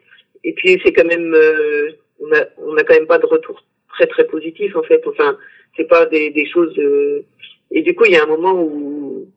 Et 0.47 0.53
puis 0.57 0.79
c'est 0.83 0.93
quand 0.93 1.05
même, 1.13 1.33
euh, 1.33 1.91
on 2.23 2.29
a, 2.39 2.41
on 2.69 2.75
a 2.77 2.83
quand 2.83 2.93
même 2.99 3.07
pas 3.13 3.19
de 3.19 3.25
retour 3.35 3.57
très 3.93 4.07
très 4.07 4.25
positif 4.33 4.75
en 4.75 4.83
fait. 4.89 5.01
Enfin, 5.11 5.37
c'est 5.75 5.87
pas 5.95 6.05
des, 6.05 6.29
des 6.31 6.47
choses. 6.53 6.75
euh, 6.79 7.25
Et 7.71 7.81
du 7.81 7.93
coup, 7.95 8.05
il 8.05 8.13
y 8.13 8.17
a 8.17 8.23
un 8.23 8.33
moment 8.35 8.55
où 8.61 9.27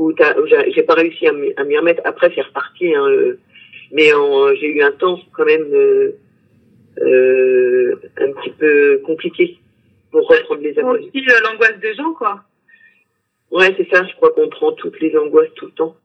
où, 0.00 0.12
t'as- 0.12 0.36
où 0.40 0.46
j'ai 0.46 0.82
pas 0.82 0.94
réussi 0.94 1.24
à 1.28 1.32
m'y 1.32 1.78
remettre. 1.78 2.02
Après, 2.04 2.30
c'est 2.34 2.40
reparti. 2.50 2.86
Hein, 2.94 3.06
euh, 3.08 3.38
mais 3.92 4.08
j'ai 4.60 4.66
eu 4.76 4.82
un 4.82 4.90
temps 4.92 5.18
quand 5.36 5.44
même 5.44 5.68
euh, 5.72 6.16
euh, 7.00 7.94
un 8.18 8.32
petit 8.32 8.50
peu 8.58 8.98
compliqué 9.04 9.58
pour 10.10 10.26
reprendre 10.28 10.62
les 10.62 10.72
aussi 10.78 11.24
euh, 11.28 11.40
l'angoisse 11.44 11.78
des 11.80 11.94
gens, 11.94 12.12
quoi. 12.14 12.42
Ouais, 13.50 13.72
c'est 13.76 13.88
ça, 13.92 14.04
je 14.04 14.14
crois 14.16 14.30
qu'on 14.30 14.48
prend 14.48 14.72
toutes 14.72 14.98
les 15.00 15.16
angoisses 15.16 15.52
tout 15.54 15.66
le 15.66 15.72
temps. 15.72 15.96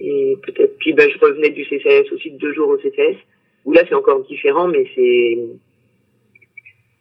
Et 0.00 0.36
peut-être, 0.42 0.76
puis 0.78 0.92
ben, 0.92 1.08
je 1.10 1.18
revenais 1.18 1.50
du 1.50 1.64
CCS 1.64 2.12
aussi 2.12 2.30
de 2.32 2.38
deux 2.38 2.52
jours 2.52 2.68
au 2.68 2.78
CCS, 2.78 3.16
où 3.64 3.72
là 3.72 3.82
c'est 3.88 3.94
encore 3.94 4.22
différent, 4.24 4.68
mais 4.68 4.84
c'est, 4.94 5.38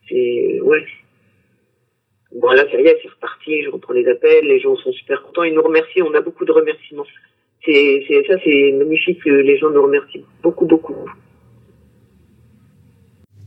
c'est, 0.09 0.61
ouais. 0.61 0.85
Bon 2.33 2.51
là, 2.51 2.65
ça 2.69 2.79
y 2.79 2.87
est, 2.87 2.99
c'est 3.01 3.09
reparti, 3.09 3.63
je 3.63 3.69
reprends 3.69 3.93
les 3.93 4.07
appels, 4.07 4.45
les 4.45 4.59
gens 4.59 4.75
sont 4.77 4.91
super 4.93 5.21
contents, 5.23 5.43
ils 5.43 5.53
nous 5.53 5.61
remercient, 5.61 6.01
on 6.01 6.13
a 6.13 6.21
beaucoup 6.21 6.45
de 6.45 6.51
remerciements. 6.51 7.05
C'est, 7.65 8.05
c'est, 8.07 8.25
ça 8.27 8.35
c'est 8.43 8.71
magnifique, 8.73 9.23
les 9.25 9.57
gens 9.57 9.69
nous 9.71 9.83
remercient 9.83 10.23
beaucoup, 10.41 10.65
beaucoup. 10.65 10.95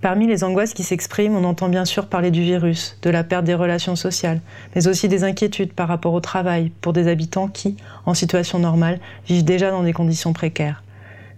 Parmi 0.00 0.28
les 0.28 0.44
angoisses 0.44 0.74
qui 0.74 0.84
s'expriment, 0.84 1.34
on 1.34 1.42
entend 1.42 1.68
bien 1.68 1.84
sûr 1.84 2.06
parler 2.06 2.30
du 2.30 2.40
virus, 2.40 2.96
de 3.02 3.10
la 3.10 3.24
perte 3.24 3.44
des 3.44 3.54
relations 3.54 3.96
sociales, 3.96 4.40
mais 4.76 4.86
aussi 4.86 5.08
des 5.08 5.24
inquiétudes 5.24 5.72
par 5.72 5.88
rapport 5.88 6.14
au 6.14 6.20
travail 6.20 6.70
pour 6.80 6.92
des 6.92 7.08
habitants 7.08 7.48
qui, 7.48 7.76
en 8.06 8.14
situation 8.14 8.60
normale, 8.60 9.00
vivent 9.26 9.44
déjà 9.44 9.72
dans 9.72 9.82
des 9.82 9.92
conditions 9.92 10.32
précaires. 10.32 10.84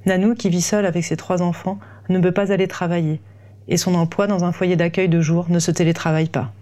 Nanou, 0.04 0.34
qui 0.34 0.50
vit 0.50 0.60
seule 0.60 0.84
avec 0.84 1.04
ses 1.04 1.16
trois 1.16 1.40
enfants, 1.40 1.78
ne 2.10 2.18
peut 2.18 2.32
pas 2.32 2.52
aller 2.52 2.68
travailler, 2.68 3.20
et 3.68 3.78
son 3.78 3.94
emploi 3.94 4.26
dans 4.26 4.44
un 4.44 4.52
foyer 4.52 4.76
d'accueil 4.76 5.08
de 5.08 5.22
jour 5.22 5.46
ne 5.48 5.58
se 5.58 5.70
télétravaille 5.70 6.28
pas. 6.28 6.52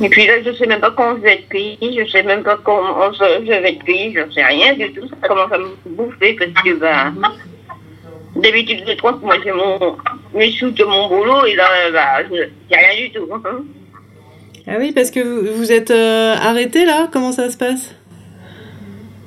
Et 0.00 0.08
puis 0.08 0.26
là, 0.26 0.34
je 0.44 0.52
sais 0.52 0.66
même 0.66 0.80
pas 0.80 0.92
quand 0.92 1.16
je 1.16 1.22
vais 1.22 1.34
être 1.34 1.48
payé, 1.48 1.78
je 1.80 2.08
sais 2.10 2.22
même 2.22 2.42
pas 2.42 2.58
comment 2.62 3.12
je 3.12 3.50
vais 3.50 3.72
être 3.72 3.84
payé, 3.84 4.14
je 4.14 4.30
sais 4.32 4.44
rien 4.44 4.74
du 4.74 4.92
tout. 4.92 5.08
Ça 5.08 5.28
commence 5.28 5.50
à 5.50 5.58
me 5.58 5.74
bouffer 5.96 6.34
parce 6.34 6.52
que 6.64 6.78
bah, 6.78 7.12
D'habitude, 8.36 8.84
je 8.86 8.94
crois 8.96 9.14
que 9.14 9.24
moi, 9.24 9.36
j'ai 9.42 9.52
mon, 9.52 9.96
mes 10.34 10.50
sous 10.52 10.70
de 10.70 10.84
mon 10.84 11.08
boulot 11.08 11.46
et 11.46 11.54
là, 11.54 11.64
bah, 11.92 12.22
j'ai 12.30 12.76
rien 12.76 13.06
du 13.06 13.10
tout. 13.12 13.28
Hein. 13.32 13.64
Ah 14.68 14.74
oui, 14.78 14.92
parce 14.92 15.10
que 15.10 15.20
vous, 15.20 15.56
vous 15.56 15.72
êtes 15.72 15.90
euh, 15.90 16.34
arrêté 16.34 16.84
là? 16.84 17.08
Comment 17.12 17.32
ça 17.32 17.50
se 17.50 17.56
passe? 17.56 17.94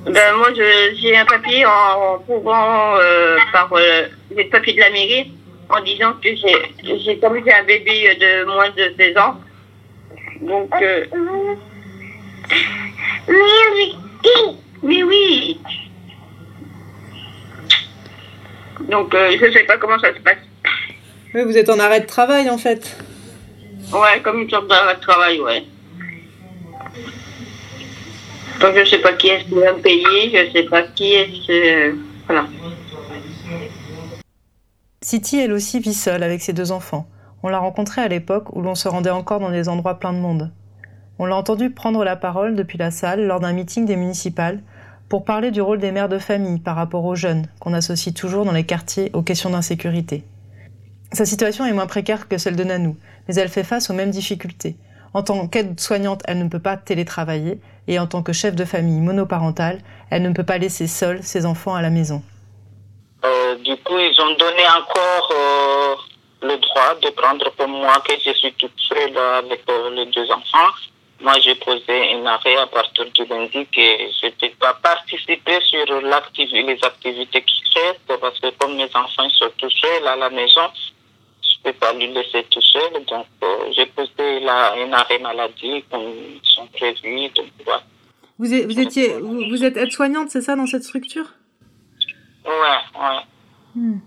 Ben, 0.05 0.35
Moi, 0.37 0.49
j'ai 0.53 1.17
un 1.17 1.25
papier 1.25 1.65
en 1.65 2.19
courant 2.19 2.95
euh, 2.97 3.37
par 3.51 3.71
euh, 3.73 4.07
le 4.35 4.49
papier 4.49 4.73
de 4.73 4.79
la 4.79 4.89
mairie 4.91 5.31
en 5.69 5.81
disant 5.81 6.13
que 6.21 6.29
j'ai 6.35 7.19
comme 7.19 7.39
j'ai 7.43 7.53
un 7.53 7.63
bébé 7.63 8.15
de 8.19 8.45
moins 8.45 8.69
de 8.69 8.93
16 8.97 9.17
ans. 9.17 9.35
Donc. 10.41 10.71
Euh, 10.81 11.05
mais 14.81 15.03
oui 15.03 15.59
Donc, 18.88 19.13
euh, 19.13 19.31
je 19.39 19.45
ne 19.45 19.51
sais 19.51 19.63
pas 19.63 19.77
comment 19.77 20.00
ça 20.00 20.13
se 20.13 20.19
passe. 20.19 20.38
Oui, 21.33 21.43
vous 21.43 21.57
êtes 21.57 21.69
en 21.69 21.79
arrêt 21.79 22.01
de 22.01 22.05
travail, 22.05 22.50
en 22.50 22.57
fait. 22.57 22.98
Ouais, 23.91 24.21
comme 24.24 24.39
une 24.39 24.50
sorte 24.50 24.67
d'arrêt 24.67 24.95
de 24.95 25.01
travail, 25.01 25.39
ouais. 25.41 25.63
Donc, 28.59 28.75
je 28.75 28.79
ne 28.79 28.86
sais 28.86 29.00
pas 29.00 29.13
qui 29.13 29.27
est-ce 29.27 29.45
qui 29.45 29.55
va 29.55 29.74
me 29.74 29.79
payer, 29.79 30.31
je 30.33 30.48
ne 30.48 30.51
sais 30.51 30.69
pas 30.69 30.83
qui 30.83 31.13
est-ce... 31.13 31.51
Euh, 31.51 31.95
voilà. 32.25 32.45
City, 35.01 35.39
elle 35.39 35.53
aussi, 35.53 35.79
vit 35.79 35.93
seule 35.93 36.24
avec 36.24 36.41
ses 36.41 36.53
deux 36.53 36.71
enfants. 36.71 37.08
On 37.41 37.49
l'a 37.49 37.60
rencontrée 37.60 38.01
à 38.01 38.08
l'époque 38.08 38.53
où 38.56 38.62
l'on 38.62 38.75
se 38.75 38.88
rendait 38.88 39.10
encore 39.10 39.39
dans 39.39 39.49
des 39.49 39.69
endroits 39.69 39.97
pleins 39.97 40.13
de 40.13 40.19
monde. 40.19 40.51
On 41.19 41.25
l'a 41.25 41.36
entendue 41.36 41.69
prendre 41.69 42.03
la 42.03 42.15
parole 42.15 42.56
depuis 42.56 42.77
la 42.77 42.91
salle 42.91 43.25
lors 43.25 43.39
d'un 43.39 43.53
meeting 43.53 43.86
des 43.86 43.95
municipales 43.95 44.62
pour 45.10 45.26
parler 45.26 45.50
du 45.50 45.60
rôle 45.60 45.80
des 45.80 45.91
mères 45.91 46.08
de 46.08 46.19
famille 46.19 46.60
par 46.60 46.76
rapport 46.76 47.04
aux 47.04 47.15
jeunes, 47.15 47.48
qu'on 47.60 47.74
associe 47.74 48.13
toujours 48.13 48.45
dans 48.45 48.52
les 48.52 48.65
quartiers 48.65 49.10
aux 49.13 49.24
questions 49.24 49.50
d'insécurité. 49.50 50.24
Sa 51.12 51.26
situation 51.26 51.65
est 51.65 51.74
moins 51.74 51.88
précaire 51.88 52.28
que 52.28 52.38
celle 52.38 52.56
de 52.56 52.63
Nanou, 52.63 52.95
mais 53.28 53.36
elle 53.36 53.50
fait 53.50 53.63
face 53.63 53.89
aux 53.89 53.93
mêmes 53.93 54.12
difficultés. 54.12 54.78
En 55.15 55.24
tant 55.24 55.48
qu'aide-soignante, 55.48 56.22
elle 56.26 56.38
ne 56.38 56.48
peut 56.48 56.60
pas 56.60 56.78
télétravailler, 56.78 57.60
et 57.88 57.98
en 57.98 58.06
tant 58.06 58.22
que 58.22 58.34
chef 58.34 58.56
de 58.56 58.63
famille 58.65 59.02
monoparentale, 59.02 59.80
elle 60.12 60.22
ne 60.22 60.32
peut 60.32 60.43
pas 60.43 60.60
laisser 60.60 60.86
seule 60.86 61.24
ses 61.24 61.48
enfants 61.48 61.74
à 61.74 61.82
la 61.82 61.89
maison. 61.89 62.22
Euh, 63.26 63.56
du 63.56 63.76
coup, 63.78 63.98
ils 63.98 64.22
ont 64.22 64.36
donné 64.38 64.63
encore 64.67 65.34
euh, 65.34 65.95
le 66.43 66.58
droit 66.58 66.95
de 67.02 67.10
prendre 67.10 67.50
pour 67.58 67.67
moi 67.67 67.93
que 68.08 68.13
je 68.24 68.32
suis 68.32 68.54
toute 68.54 68.80
seule 68.88 69.17
avec 69.17 69.63
euh, 69.67 69.89
les 69.95 70.06
deux 70.06 70.30
enfants. 70.32 70.72
Moi, 71.21 71.34
j'ai 71.41 71.55
posé 71.55 72.13
un 72.13 72.25
arrêt 72.25 72.55
à 72.55 72.67
partir 72.67 73.05
du 73.12 73.25
lundi 73.25 73.65
que 73.65 73.82
je 74.21 74.27
ne 74.27 74.32
peux 74.32 74.55
pas 74.58 74.73
participer 74.75 75.60
sur 75.62 75.86
les 75.99 76.79
activités 76.82 77.41
qui 77.41 77.62
restent 77.75 78.19
parce 78.21 78.39
que 78.39 78.49
comme 78.58 78.77
mes 78.77 78.89
enfants 78.95 79.29
sont 79.29 79.49
tout 79.58 79.69
seuls 79.69 80.08
à 80.08 80.15
la 80.15 80.29
maison, 80.29 80.62
je 81.41 81.58
ne 81.67 81.73
peux 81.73 81.77
pas 81.77 81.91
lui 81.93 82.08
laisser 82.08 82.43
tout 82.49 82.62
seul. 82.62 83.03
Donc, 83.05 83.25
euh, 83.43 83.71
j'ai 83.75 83.86
posé 83.88 84.39
là, 84.39 84.73
un 84.77 84.93
arrêt 84.93 85.19
maladie 85.19 85.84
comme 85.91 86.03
ils 86.03 86.41
sont 86.43 86.67
prévus. 86.67 87.29
Donc, 87.36 87.47
voilà. 87.65 87.84
Vous, 88.38 88.53
êtes, 88.53 88.65
vous, 88.65 88.79
étiez, 88.79 89.19
vous, 89.19 89.65
êtes 89.65 89.75
aide-soignante, 89.75 90.29
c'est 90.29 90.41
ça, 90.41 90.55
dans 90.55 90.67
cette 90.67 90.84
structure? 90.84 91.25
Ouais, 92.45 92.51
ouais. 92.51 93.21
Hmm. 93.75 93.99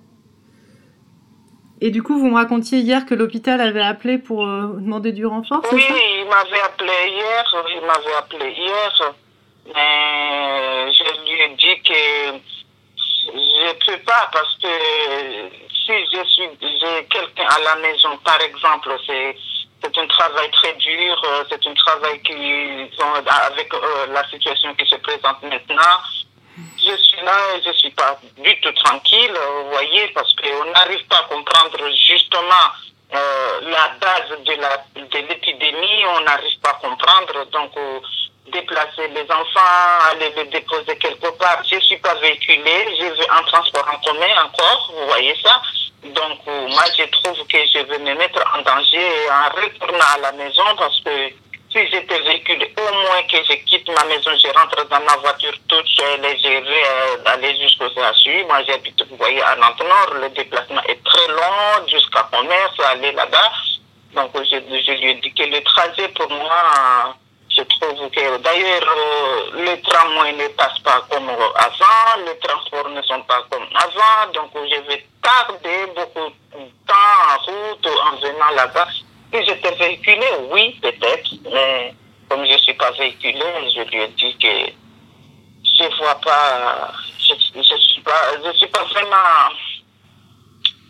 Et 1.85 1.91
du 1.91 2.01
coup, 2.01 2.17
vous 2.17 2.29
me 2.29 2.37
racontiez 2.37 2.79
hier 2.79 3.05
que 3.07 3.13
l'hôpital 3.13 3.61
avait 3.61 3.83
appelé 3.83 4.17
pour 4.17 4.47
euh, 4.47 4.69
demander 4.79 5.11
du 5.11 5.27
renfort, 5.27 5.63
Oui, 5.73 5.85
il 5.91 6.29
m'avait 6.31 6.63
appelé 6.63 6.93
hier, 7.09 7.65
il 7.75 7.81
m'avait 7.81 8.15
appelé 8.19 8.55
hier, 8.57 9.15
mais 9.67 10.93
je 10.93 11.03
lui 11.25 11.41
ai 11.41 11.49
dit 11.57 11.83
que 11.83 12.39
je 13.27 13.67
ne 13.67 13.73
peux 13.85 14.01
pas 14.05 14.31
parce 14.33 14.57
que 14.63 14.69
si 15.75 15.93
je 16.13 16.25
suis, 16.29 16.49
j'ai 16.61 17.05
quelqu'un 17.11 17.49
à 17.49 17.59
la 17.65 17.83
maison, 17.83 18.17
par 18.25 18.41
exemple, 18.43 18.97
c'est 19.05 19.37
c'est 19.83 19.99
un 19.99 20.07
travail 20.07 20.49
très 20.53 20.75
dur, 20.75 21.21
euh, 21.25 21.43
c'est 21.51 21.67
un 21.67 21.75
travail 21.75 22.23
qui, 22.23 22.33
avec 22.33 23.75
euh, 23.75 24.07
la 24.13 24.25
situation 24.29 24.73
qui 24.77 24.87
se 24.87 24.95
présente 24.95 25.43
maintenant, 25.43 25.99
je 26.77 26.97
suis 26.97 27.21
là 27.23 27.39
et 27.57 27.63
je 27.63 27.69
ne 27.69 27.75
suis 27.75 27.91
pas 27.91 28.19
du 28.39 28.61
tout 28.61 28.73
tranquille, 28.73 29.33
vous 29.33 29.71
voyez, 29.71 30.09
parce 30.09 30.35
qu'on 30.35 30.65
n'arrive 30.73 31.05
pas 31.07 31.19
à 31.19 31.35
comprendre 31.35 31.79
justement 32.09 32.67
euh, 33.15 33.61
la 33.63 33.89
base 34.01 34.39
de 34.45 35.19
l'épidémie, 35.29 36.05
on 36.17 36.21
n'arrive 36.21 36.59
pas 36.61 36.71
à 36.71 36.75
comprendre. 36.75 37.45
Donc, 37.53 37.71
euh, 37.77 38.01
déplacer 38.51 39.09
les 39.09 39.31
enfants, 39.31 40.11
aller 40.11 40.33
les 40.37 40.45
déposer 40.47 40.97
quelque 40.97 41.31
part. 41.39 41.63
Je 41.69 41.77
ne 41.77 41.81
suis 41.81 41.99
pas 41.99 42.15
véhiculée, 42.15 42.97
je 42.99 43.05
vais 43.05 43.31
en 43.31 43.45
transport 43.45 43.87
en 43.93 43.99
commun 43.99 44.45
encore, 44.45 44.93
vous 44.95 45.07
voyez 45.07 45.37
ça. 45.43 45.61
Donc, 46.03 46.41
euh, 46.49 46.69
moi, 46.69 46.85
je 46.97 47.05
trouve 47.05 47.47
que 47.47 47.59
je 47.73 47.79
vais 47.79 47.99
me 47.99 48.15
mettre 48.15 48.43
en 48.57 48.63
danger 48.63 49.09
en 49.31 49.61
retournant 49.61 50.15
à 50.15 50.19
la 50.19 50.33
maison 50.33 50.65
parce 50.77 51.01
que 51.01 51.29
si 51.73 51.89
j'étais 51.91 52.21
véhiculé, 52.21 52.73
au 52.77 52.95
moins 52.95 53.23
que 53.23 53.39
je 53.49 53.55
quitte 53.65 53.89
ma 53.89 54.05
maison, 54.05 54.31
je 54.37 54.49
rentre 54.59 54.87
dans 54.89 55.01
ma 55.01 55.17
voiture 55.17 55.55
toute 55.69 55.89
seule 55.89 56.25
et 56.25 56.39
je 56.39 56.49
vais 56.49 57.29
aller 57.29 57.57
jusqu'au 57.61 57.89
CHU. 57.89 58.45
Moi, 58.45 58.63
j'habite, 58.67 59.03
vous 59.09 59.17
voyez, 59.17 59.43
à 59.43 59.57
Nantes-Nord. 59.57 60.15
Le 60.21 60.29
déplacement 60.31 60.83
est 60.83 61.03
très 61.03 61.29
long 61.29 61.89
jusqu'à 61.89 62.29
Commerce, 62.31 62.79
aller 62.91 63.13
là-bas. 63.13 63.53
Donc, 64.15 64.31
je, 64.35 64.57
lui 64.57 65.11
ai 65.11 65.15
dit 65.15 65.33
que 65.33 65.45
le 65.45 65.63
trajet 65.63 66.09
pour 66.09 66.29
moi, 66.29 67.15
je 67.49 67.63
trouve 67.63 68.11
que 68.11 68.37
d'ailleurs, 68.39 68.95
euh, 68.97 69.65
les 69.65 69.81
tramways 69.81 70.33
ne 70.33 70.49
passent 70.49 70.79
pas 70.81 71.03
comme 71.11 71.31
avant, 71.31 72.25
les 72.27 72.39
transports 72.39 72.91
ne 72.91 73.01
sont 73.03 73.23
pas 73.23 73.43
comme 73.51 73.67
avant. 73.75 74.33
Donc, 74.35 74.51
je 74.55 74.81
vais 74.89 75.07
tarder 75.23 75.87
beaucoup 75.97 76.29
de 76.53 76.65
temps 76.87 76.95
en 77.31 77.39
route 77.47 77.87
en 77.87 78.17
venant 78.17 78.51
là-bas. 78.57 78.89
Si 79.33 79.39
j'étais 79.47 79.75
véhiculé, 79.77 80.27
oui, 80.53 80.79
peut-être, 80.83 81.31
mais 81.51 81.95
comme 82.29 82.45
je 82.45 82.53
ne 82.53 82.59
suis 82.59 82.75
pas 82.75 82.91
véhiculé, 82.93 83.41
je 83.75 83.91
lui 83.91 84.03
ai 84.03 84.09
dit 84.09 84.37
que 84.39 84.73
je 85.65 85.85
ne 85.85 85.97
vois 85.99 86.21
pas, 86.21 86.93
je 87.19 87.59
ne 87.59 87.63
je 87.63 88.57
suis 88.59 88.67
pas 88.69 88.85
vraiment 88.85 89.55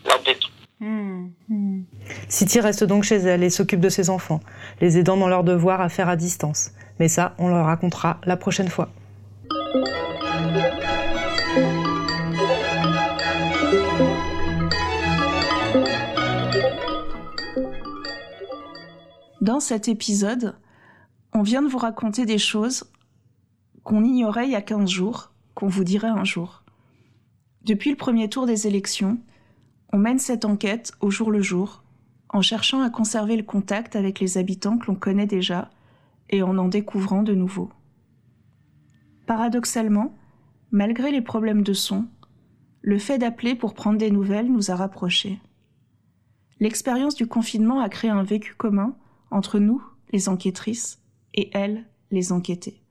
là-dedans. 0.05 0.47
Hmm, 0.79 1.27
hmm. 1.47 1.83
City 2.27 2.59
reste 2.59 2.83
donc 2.83 3.03
chez 3.03 3.15
elle 3.15 3.43
et 3.43 3.49
s'occupe 3.49 3.79
de 3.79 3.89
ses 3.89 4.09
enfants, 4.09 4.41
les 4.81 4.97
aidant 4.97 5.15
dans 5.15 5.29
leur 5.29 5.43
devoir 5.43 5.79
à 5.79 5.87
faire 5.87 6.09
à 6.09 6.17
distance. 6.17 6.71
Mais 6.99 7.07
ça, 7.07 7.33
on 7.37 7.47
leur 7.47 7.65
racontera 7.65 8.17
la 8.25 8.35
prochaine 8.35 8.69
fois. 8.69 8.89
Dans 19.43 19.59
cet 19.59 19.89
épisode, 19.89 20.55
on 21.33 21.41
vient 21.41 21.61
de 21.61 21.67
vous 21.67 21.77
raconter 21.77 22.25
des 22.25 22.37
choses 22.37 22.89
qu'on 23.83 24.05
ignorait 24.05 24.45
il 24.45 24.51
y 24.51 24.55
a 24.55 24.61
15 24.61 24.89
jours, 24.89 25.33
qu'on 25.53 25.67
vous 25.67 25.83
dirait 25.83 26.07
un 26.07 26.23
jour. 26.23 26.63
Depuis 27.65 27.89
le 27.89 27.97
premier 27.97 28.29
tour 28.29 28.45
des 28.45 28.67
élections, 28.67 29.19
on 29.91 29.97
mène 29.97 30.17
cette 30.17 30.45
enquête 30.45 30.93
au 31.01 31.11
jour 31.11 31.29
le 31.29 31.41
jour, 31.41 31.83
en 32.29 32.41
cherchant 32.41 32.81
à 32.83 32.89
conserver 32.89 33.35
le 33.35 33.43
contact 33.43 33.97
avec 33.97 34.21
les 34.21 34.37
habitants 34.37 34.77
que 34.77 34.85
l'on 34.85 34.95
connaît 34.95 35.27
déjà 35.27 35.69
et 36.29 36.41
en 36.41 36.57
en 36.57 36.69
découvrant 36.69 37.21
de 37.21 37.33
nouveaux. 37.33 37.69
Paradoxalement, 39.27 40.15
malgré 40.71 41.11
les 41.11 41.21
problèmes 41.21 41.63
de 41.63 41.73
son, 41.73 42.05
le 42.79 42.97
fait 42.97 43.17
d'appeler 43.17 43.55
pour 43.55 43.73
prendre 43.73 43.97
des 43.97 44.09
nouvelles 44.09 44.49
nous 44.49 44.71
a 44.71 44.75
rapprochés. 44.77 45.41
L'expérience 46.61 47.15
du 47.15 47.27
confinement 47.27 47.81
a 47.81 47.89
créé 47.89 48.09
un 48.09 48.23
vécu 48.23 48.55
commun 48.55 48.95
entre 49.33 49.59
nous, 49.59 49.83
les 50.11 50.29
enquêtrices, 50.29 50.99
et 51.33 51.49
elles, 51.53 51.85
les 52.11 52.31
enquêtées. 52.31 52.81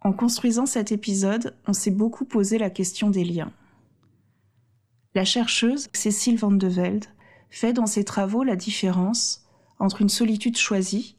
En 0.00 0.12
construisant 0.12 0.66
cet 0.66 0.92
épisode, 0.92 1.54
on 1.66 1.72
s'est 1.72 1.90
beaucoup 1.90 2.24
posé 2.24 2.58
la 2.58 2.70
question 2.70 3.10
des 3.10 3.24
liens. 3.24 3.52
La 5.14 5.24
chercheuse 5.24 5.88
Cécile 5.92 6.38
Van 6.38 6.52
de 6.52 6.66
Velde 6.66 7.06
fait 7.50 7.72
dans 7.72 7.86
ses 7.86 8.04
travaux 8.04 8.42
la 8.42 8.56
différence 8.56 9.46
entre 9.78 10.02
une 10.02 10.08
solitude 10.08 10.56
choisie, 10.56 11.16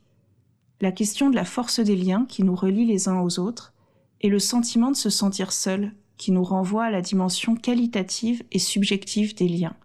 la 0.81 0.91
question 0.91 1.29
de 1.29 1.35
la 1.35 1.45
force 1.45 1.79
des 1.79 1.95
liens 1.95 2.25
qui 2.25 2.43
nous 2.43 2.55
relient 2.55 2.85
les 2.85 3.07
uns 3.07 3.19
aux 3.19 3.39
autres, 3.39 3.73
et 4.21 4.29
le 4.29 4.39
sentiment 4.39 4.91
de 4.91 4.95
se 4.95 5.09
sentir 5.09 5.51
seul 5.51 5.93
qui 6.17 6.31
nous 6.31 6.43
renvoie 6.43 6.85
à 6.85 6.91
la 6.91 7.01
dimension 7.01 7.55
qualitative 7.55 8.43
et 8.51 8.59
subjective 8.59 9.35
des 9.35 9.47
liens. 9.47 9.75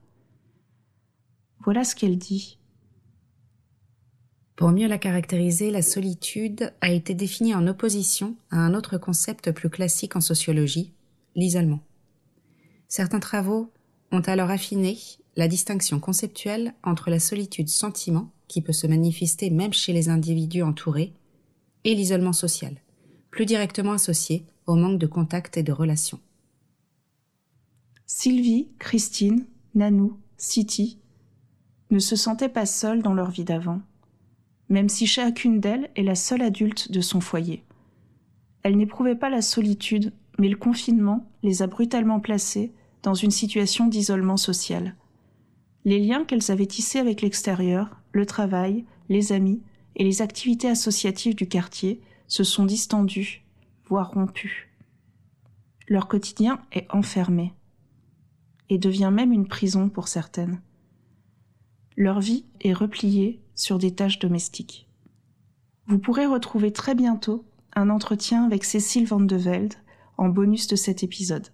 Voilà 1.64 1.84
ce 1.84 1.94
qu'elle 1.94 2.18
dit. 2.18 2.58
Pour 4.62 4.70
mieux 4.70 4.86
la 4.86 4.96
caractériser, 4.96 5.72
la 5.72 5.82
solitude 5.82 6.72
a 6.80 6.92
été 6.92 7.14
définie 7.14 7.52
en 7.52 7.66
opposition 7.66 8.36
à 8.52 8.58
un 8.58 8.74
autre 8.74 8.96
concept 8.96 9.50
plus 9.50 9.70
classique 9.70 10.14
en 10.14 10.20
sociologie, 10.20 10.92
l'isolement. 11.34 11.80
Certains 12.86 13.18
travaux 13.18 13.72
ont 14.12 14.20
alors 14.20 14.50
affiné 14.50 14.96
la 15.34 15.48
distinction 15.48 15.98
conceptuelle 15.98 16.74
entre 16.84 17.10
la 17.10 17.18
solitude 17.18 17.68
sentiment, 17.68 18.30
qui 18.46 18.62
peut 18.62 18.72
se 18.72 18.86
manifester 18.86 19.50
même 19.50 19.72
chez 19.72 19.92
les 19.92 20.08
individus 20.08 20.62
entourés, 20.62 21.12
et 21.82 21.96
l'isolement 21.96 22.32
social, 22.32 22.76
plus 23.32 23.46
directement 23.46 23.94
associé 23.94 24.46
au 24.68 24.76
manque 24.76 25.00
de 25.00 25.08
contact 25.08 25.56
et 25.56 25.64
de 25.64 25.72
relations. 25.72 26.20
Sylvie, 28.06 28.68
Christine, 28.78 29.44
Nanou, 29.74 30.20
Siti 30.36 31.00
ne 31.90 31.98
se 31.98 32.14
sentaient 32.14 32.48
pas 32.48 32.64
seules 32.64 33.02
dans 33.02 33.14
leur 33.14 33.32
vie 33.32 33.42
d'avant, 33.42 33.82
même 34.72 34.88
si 34.88 35.06
chacune 35.06 35.60
d'elles 35.60 35.90
est 35.96 36.02
la 36.02 36.14
seule 36.14 36.40
adulte 36.40 36.90
de 36.90 37.02
son 37.02 37.20
foyer. 37.20 37.62
Elles 38.62 38.78
n'éprouvaient 38.78 39.14
pas 39.14 39.28
la 39.28 39.42
solitude, 39.42 40.14
mais 40.38 40.48
le 40.48 40.56
confinement 40.56 41.28
les 41.42 41.60
a 41.60 41.66
brutalement 41.66 42.20
placées 42.20 42.72
dans 43.02 43.12
une 43.12 43.30
situation 43.30 43.86
d'isolement 43.86 44.38
social. 44.38 44.96
Les 45.84 45.98
liens 45.98 46.24
qu'elles 46.24 46.50
avaient 46.50 46.64
tissés 46.64 46.98
avec 46.98 47.20
l'extérieur, 47.20 48.00
le 48.12 48.24
travail, 48.24 48.86
les 49.10 49.32
amis 49.32 49.60
et 49.94 50.04
les 50.04 50.22
activités 50.22 50.70
associatives 50.70 51.34
du 51.34 51.46
quartier 51.46 52.00
se 52.26 52.42
sont 52.42 52.64
distendus, 52.64 53.44
voire 53.84 54.12
rompus. 54.12 54.68
Leur 55.86 56.08
quotidien 56.08 56.62
est 56.72 56.86
enfermé 56.88 57.52
et 58.70 58.78
devient 58.78 59.10
même 59.12 59.34
une 59.34 59.48
prison 59.48 59.90
pour 59.90 60.08
certaines. 60.08 60.62
Leur 61.94 62.20
vie 62.20 62.46
est 62.62 62.72
repliée 62.72 63.41
sur 63.54 63.78
des 63.78 63.94
tâches 63.94 64.18
domestiques. 64.18 64.88
Vous 65.86 65.98
pourrez 65.98 66.26
retrouver 66.26 66.72
très 66.72 66.94
bientôt 66.94 67.44
un 67.74 67.90
entretien 67.90 68.44
avec 68.44 68.64
Cécile 68.64 69.06
Van 69.06 69.20
de 69.20 69.36
Velde 69.36 69.74
en 70.18 70.28
bonus 70.28 70.66
de 70.68 70.76
cet 70.76 71.02
épisode. 71.02 71.48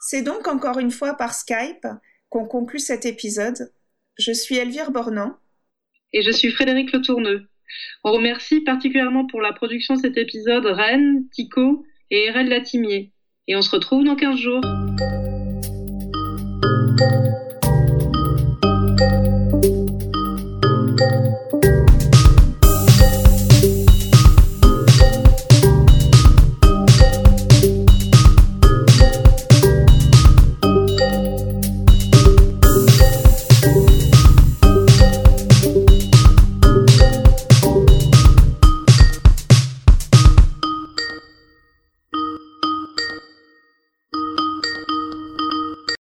C'est 0.00 0.22
donc 0.22 0.48
encore 0.48 0.78
une 0.78 0.90
fois 0.90 1.14
par 1.14 1.32
Skype 1.32 1.86
qu'on 2.28 2.46
conclut 2.46 2.80
cet 2.80 3.06
épisode. 3.06 3.72
Je 4.18 4.32
suis 4.32 4.56
Elvire 4.56 4.90
Bornand. 4.90 5.36
Et 6.12 6.22
je 6.22 6.30
suis 6.30 6.50
Frédéric 6.50 6.92
Le 6.92 7.00
Tourneux. 7.00 7.48
On 8.04 8.12
remercie 8.12 8.60
particulièrement 8.60 9.26
pour 9.26 9.40
la 9.40 9.52
production 9.52 9.94
de 9.94 10.00
cet 10.00 10.18
épisode 10.18 10.66
Rennes, 10.66 11.26
Tico 11.30 11.86
et 12.10 12.30
RL 12.30 12.48
Latimier. 12.48 13.12
Et 13.48 13.56
on 13.56 13.62
se 13.62 13.70
retrouve 13.70 14.04
dans 14.04 14.16
15 14.16 14.36
jours. 14.36 14.60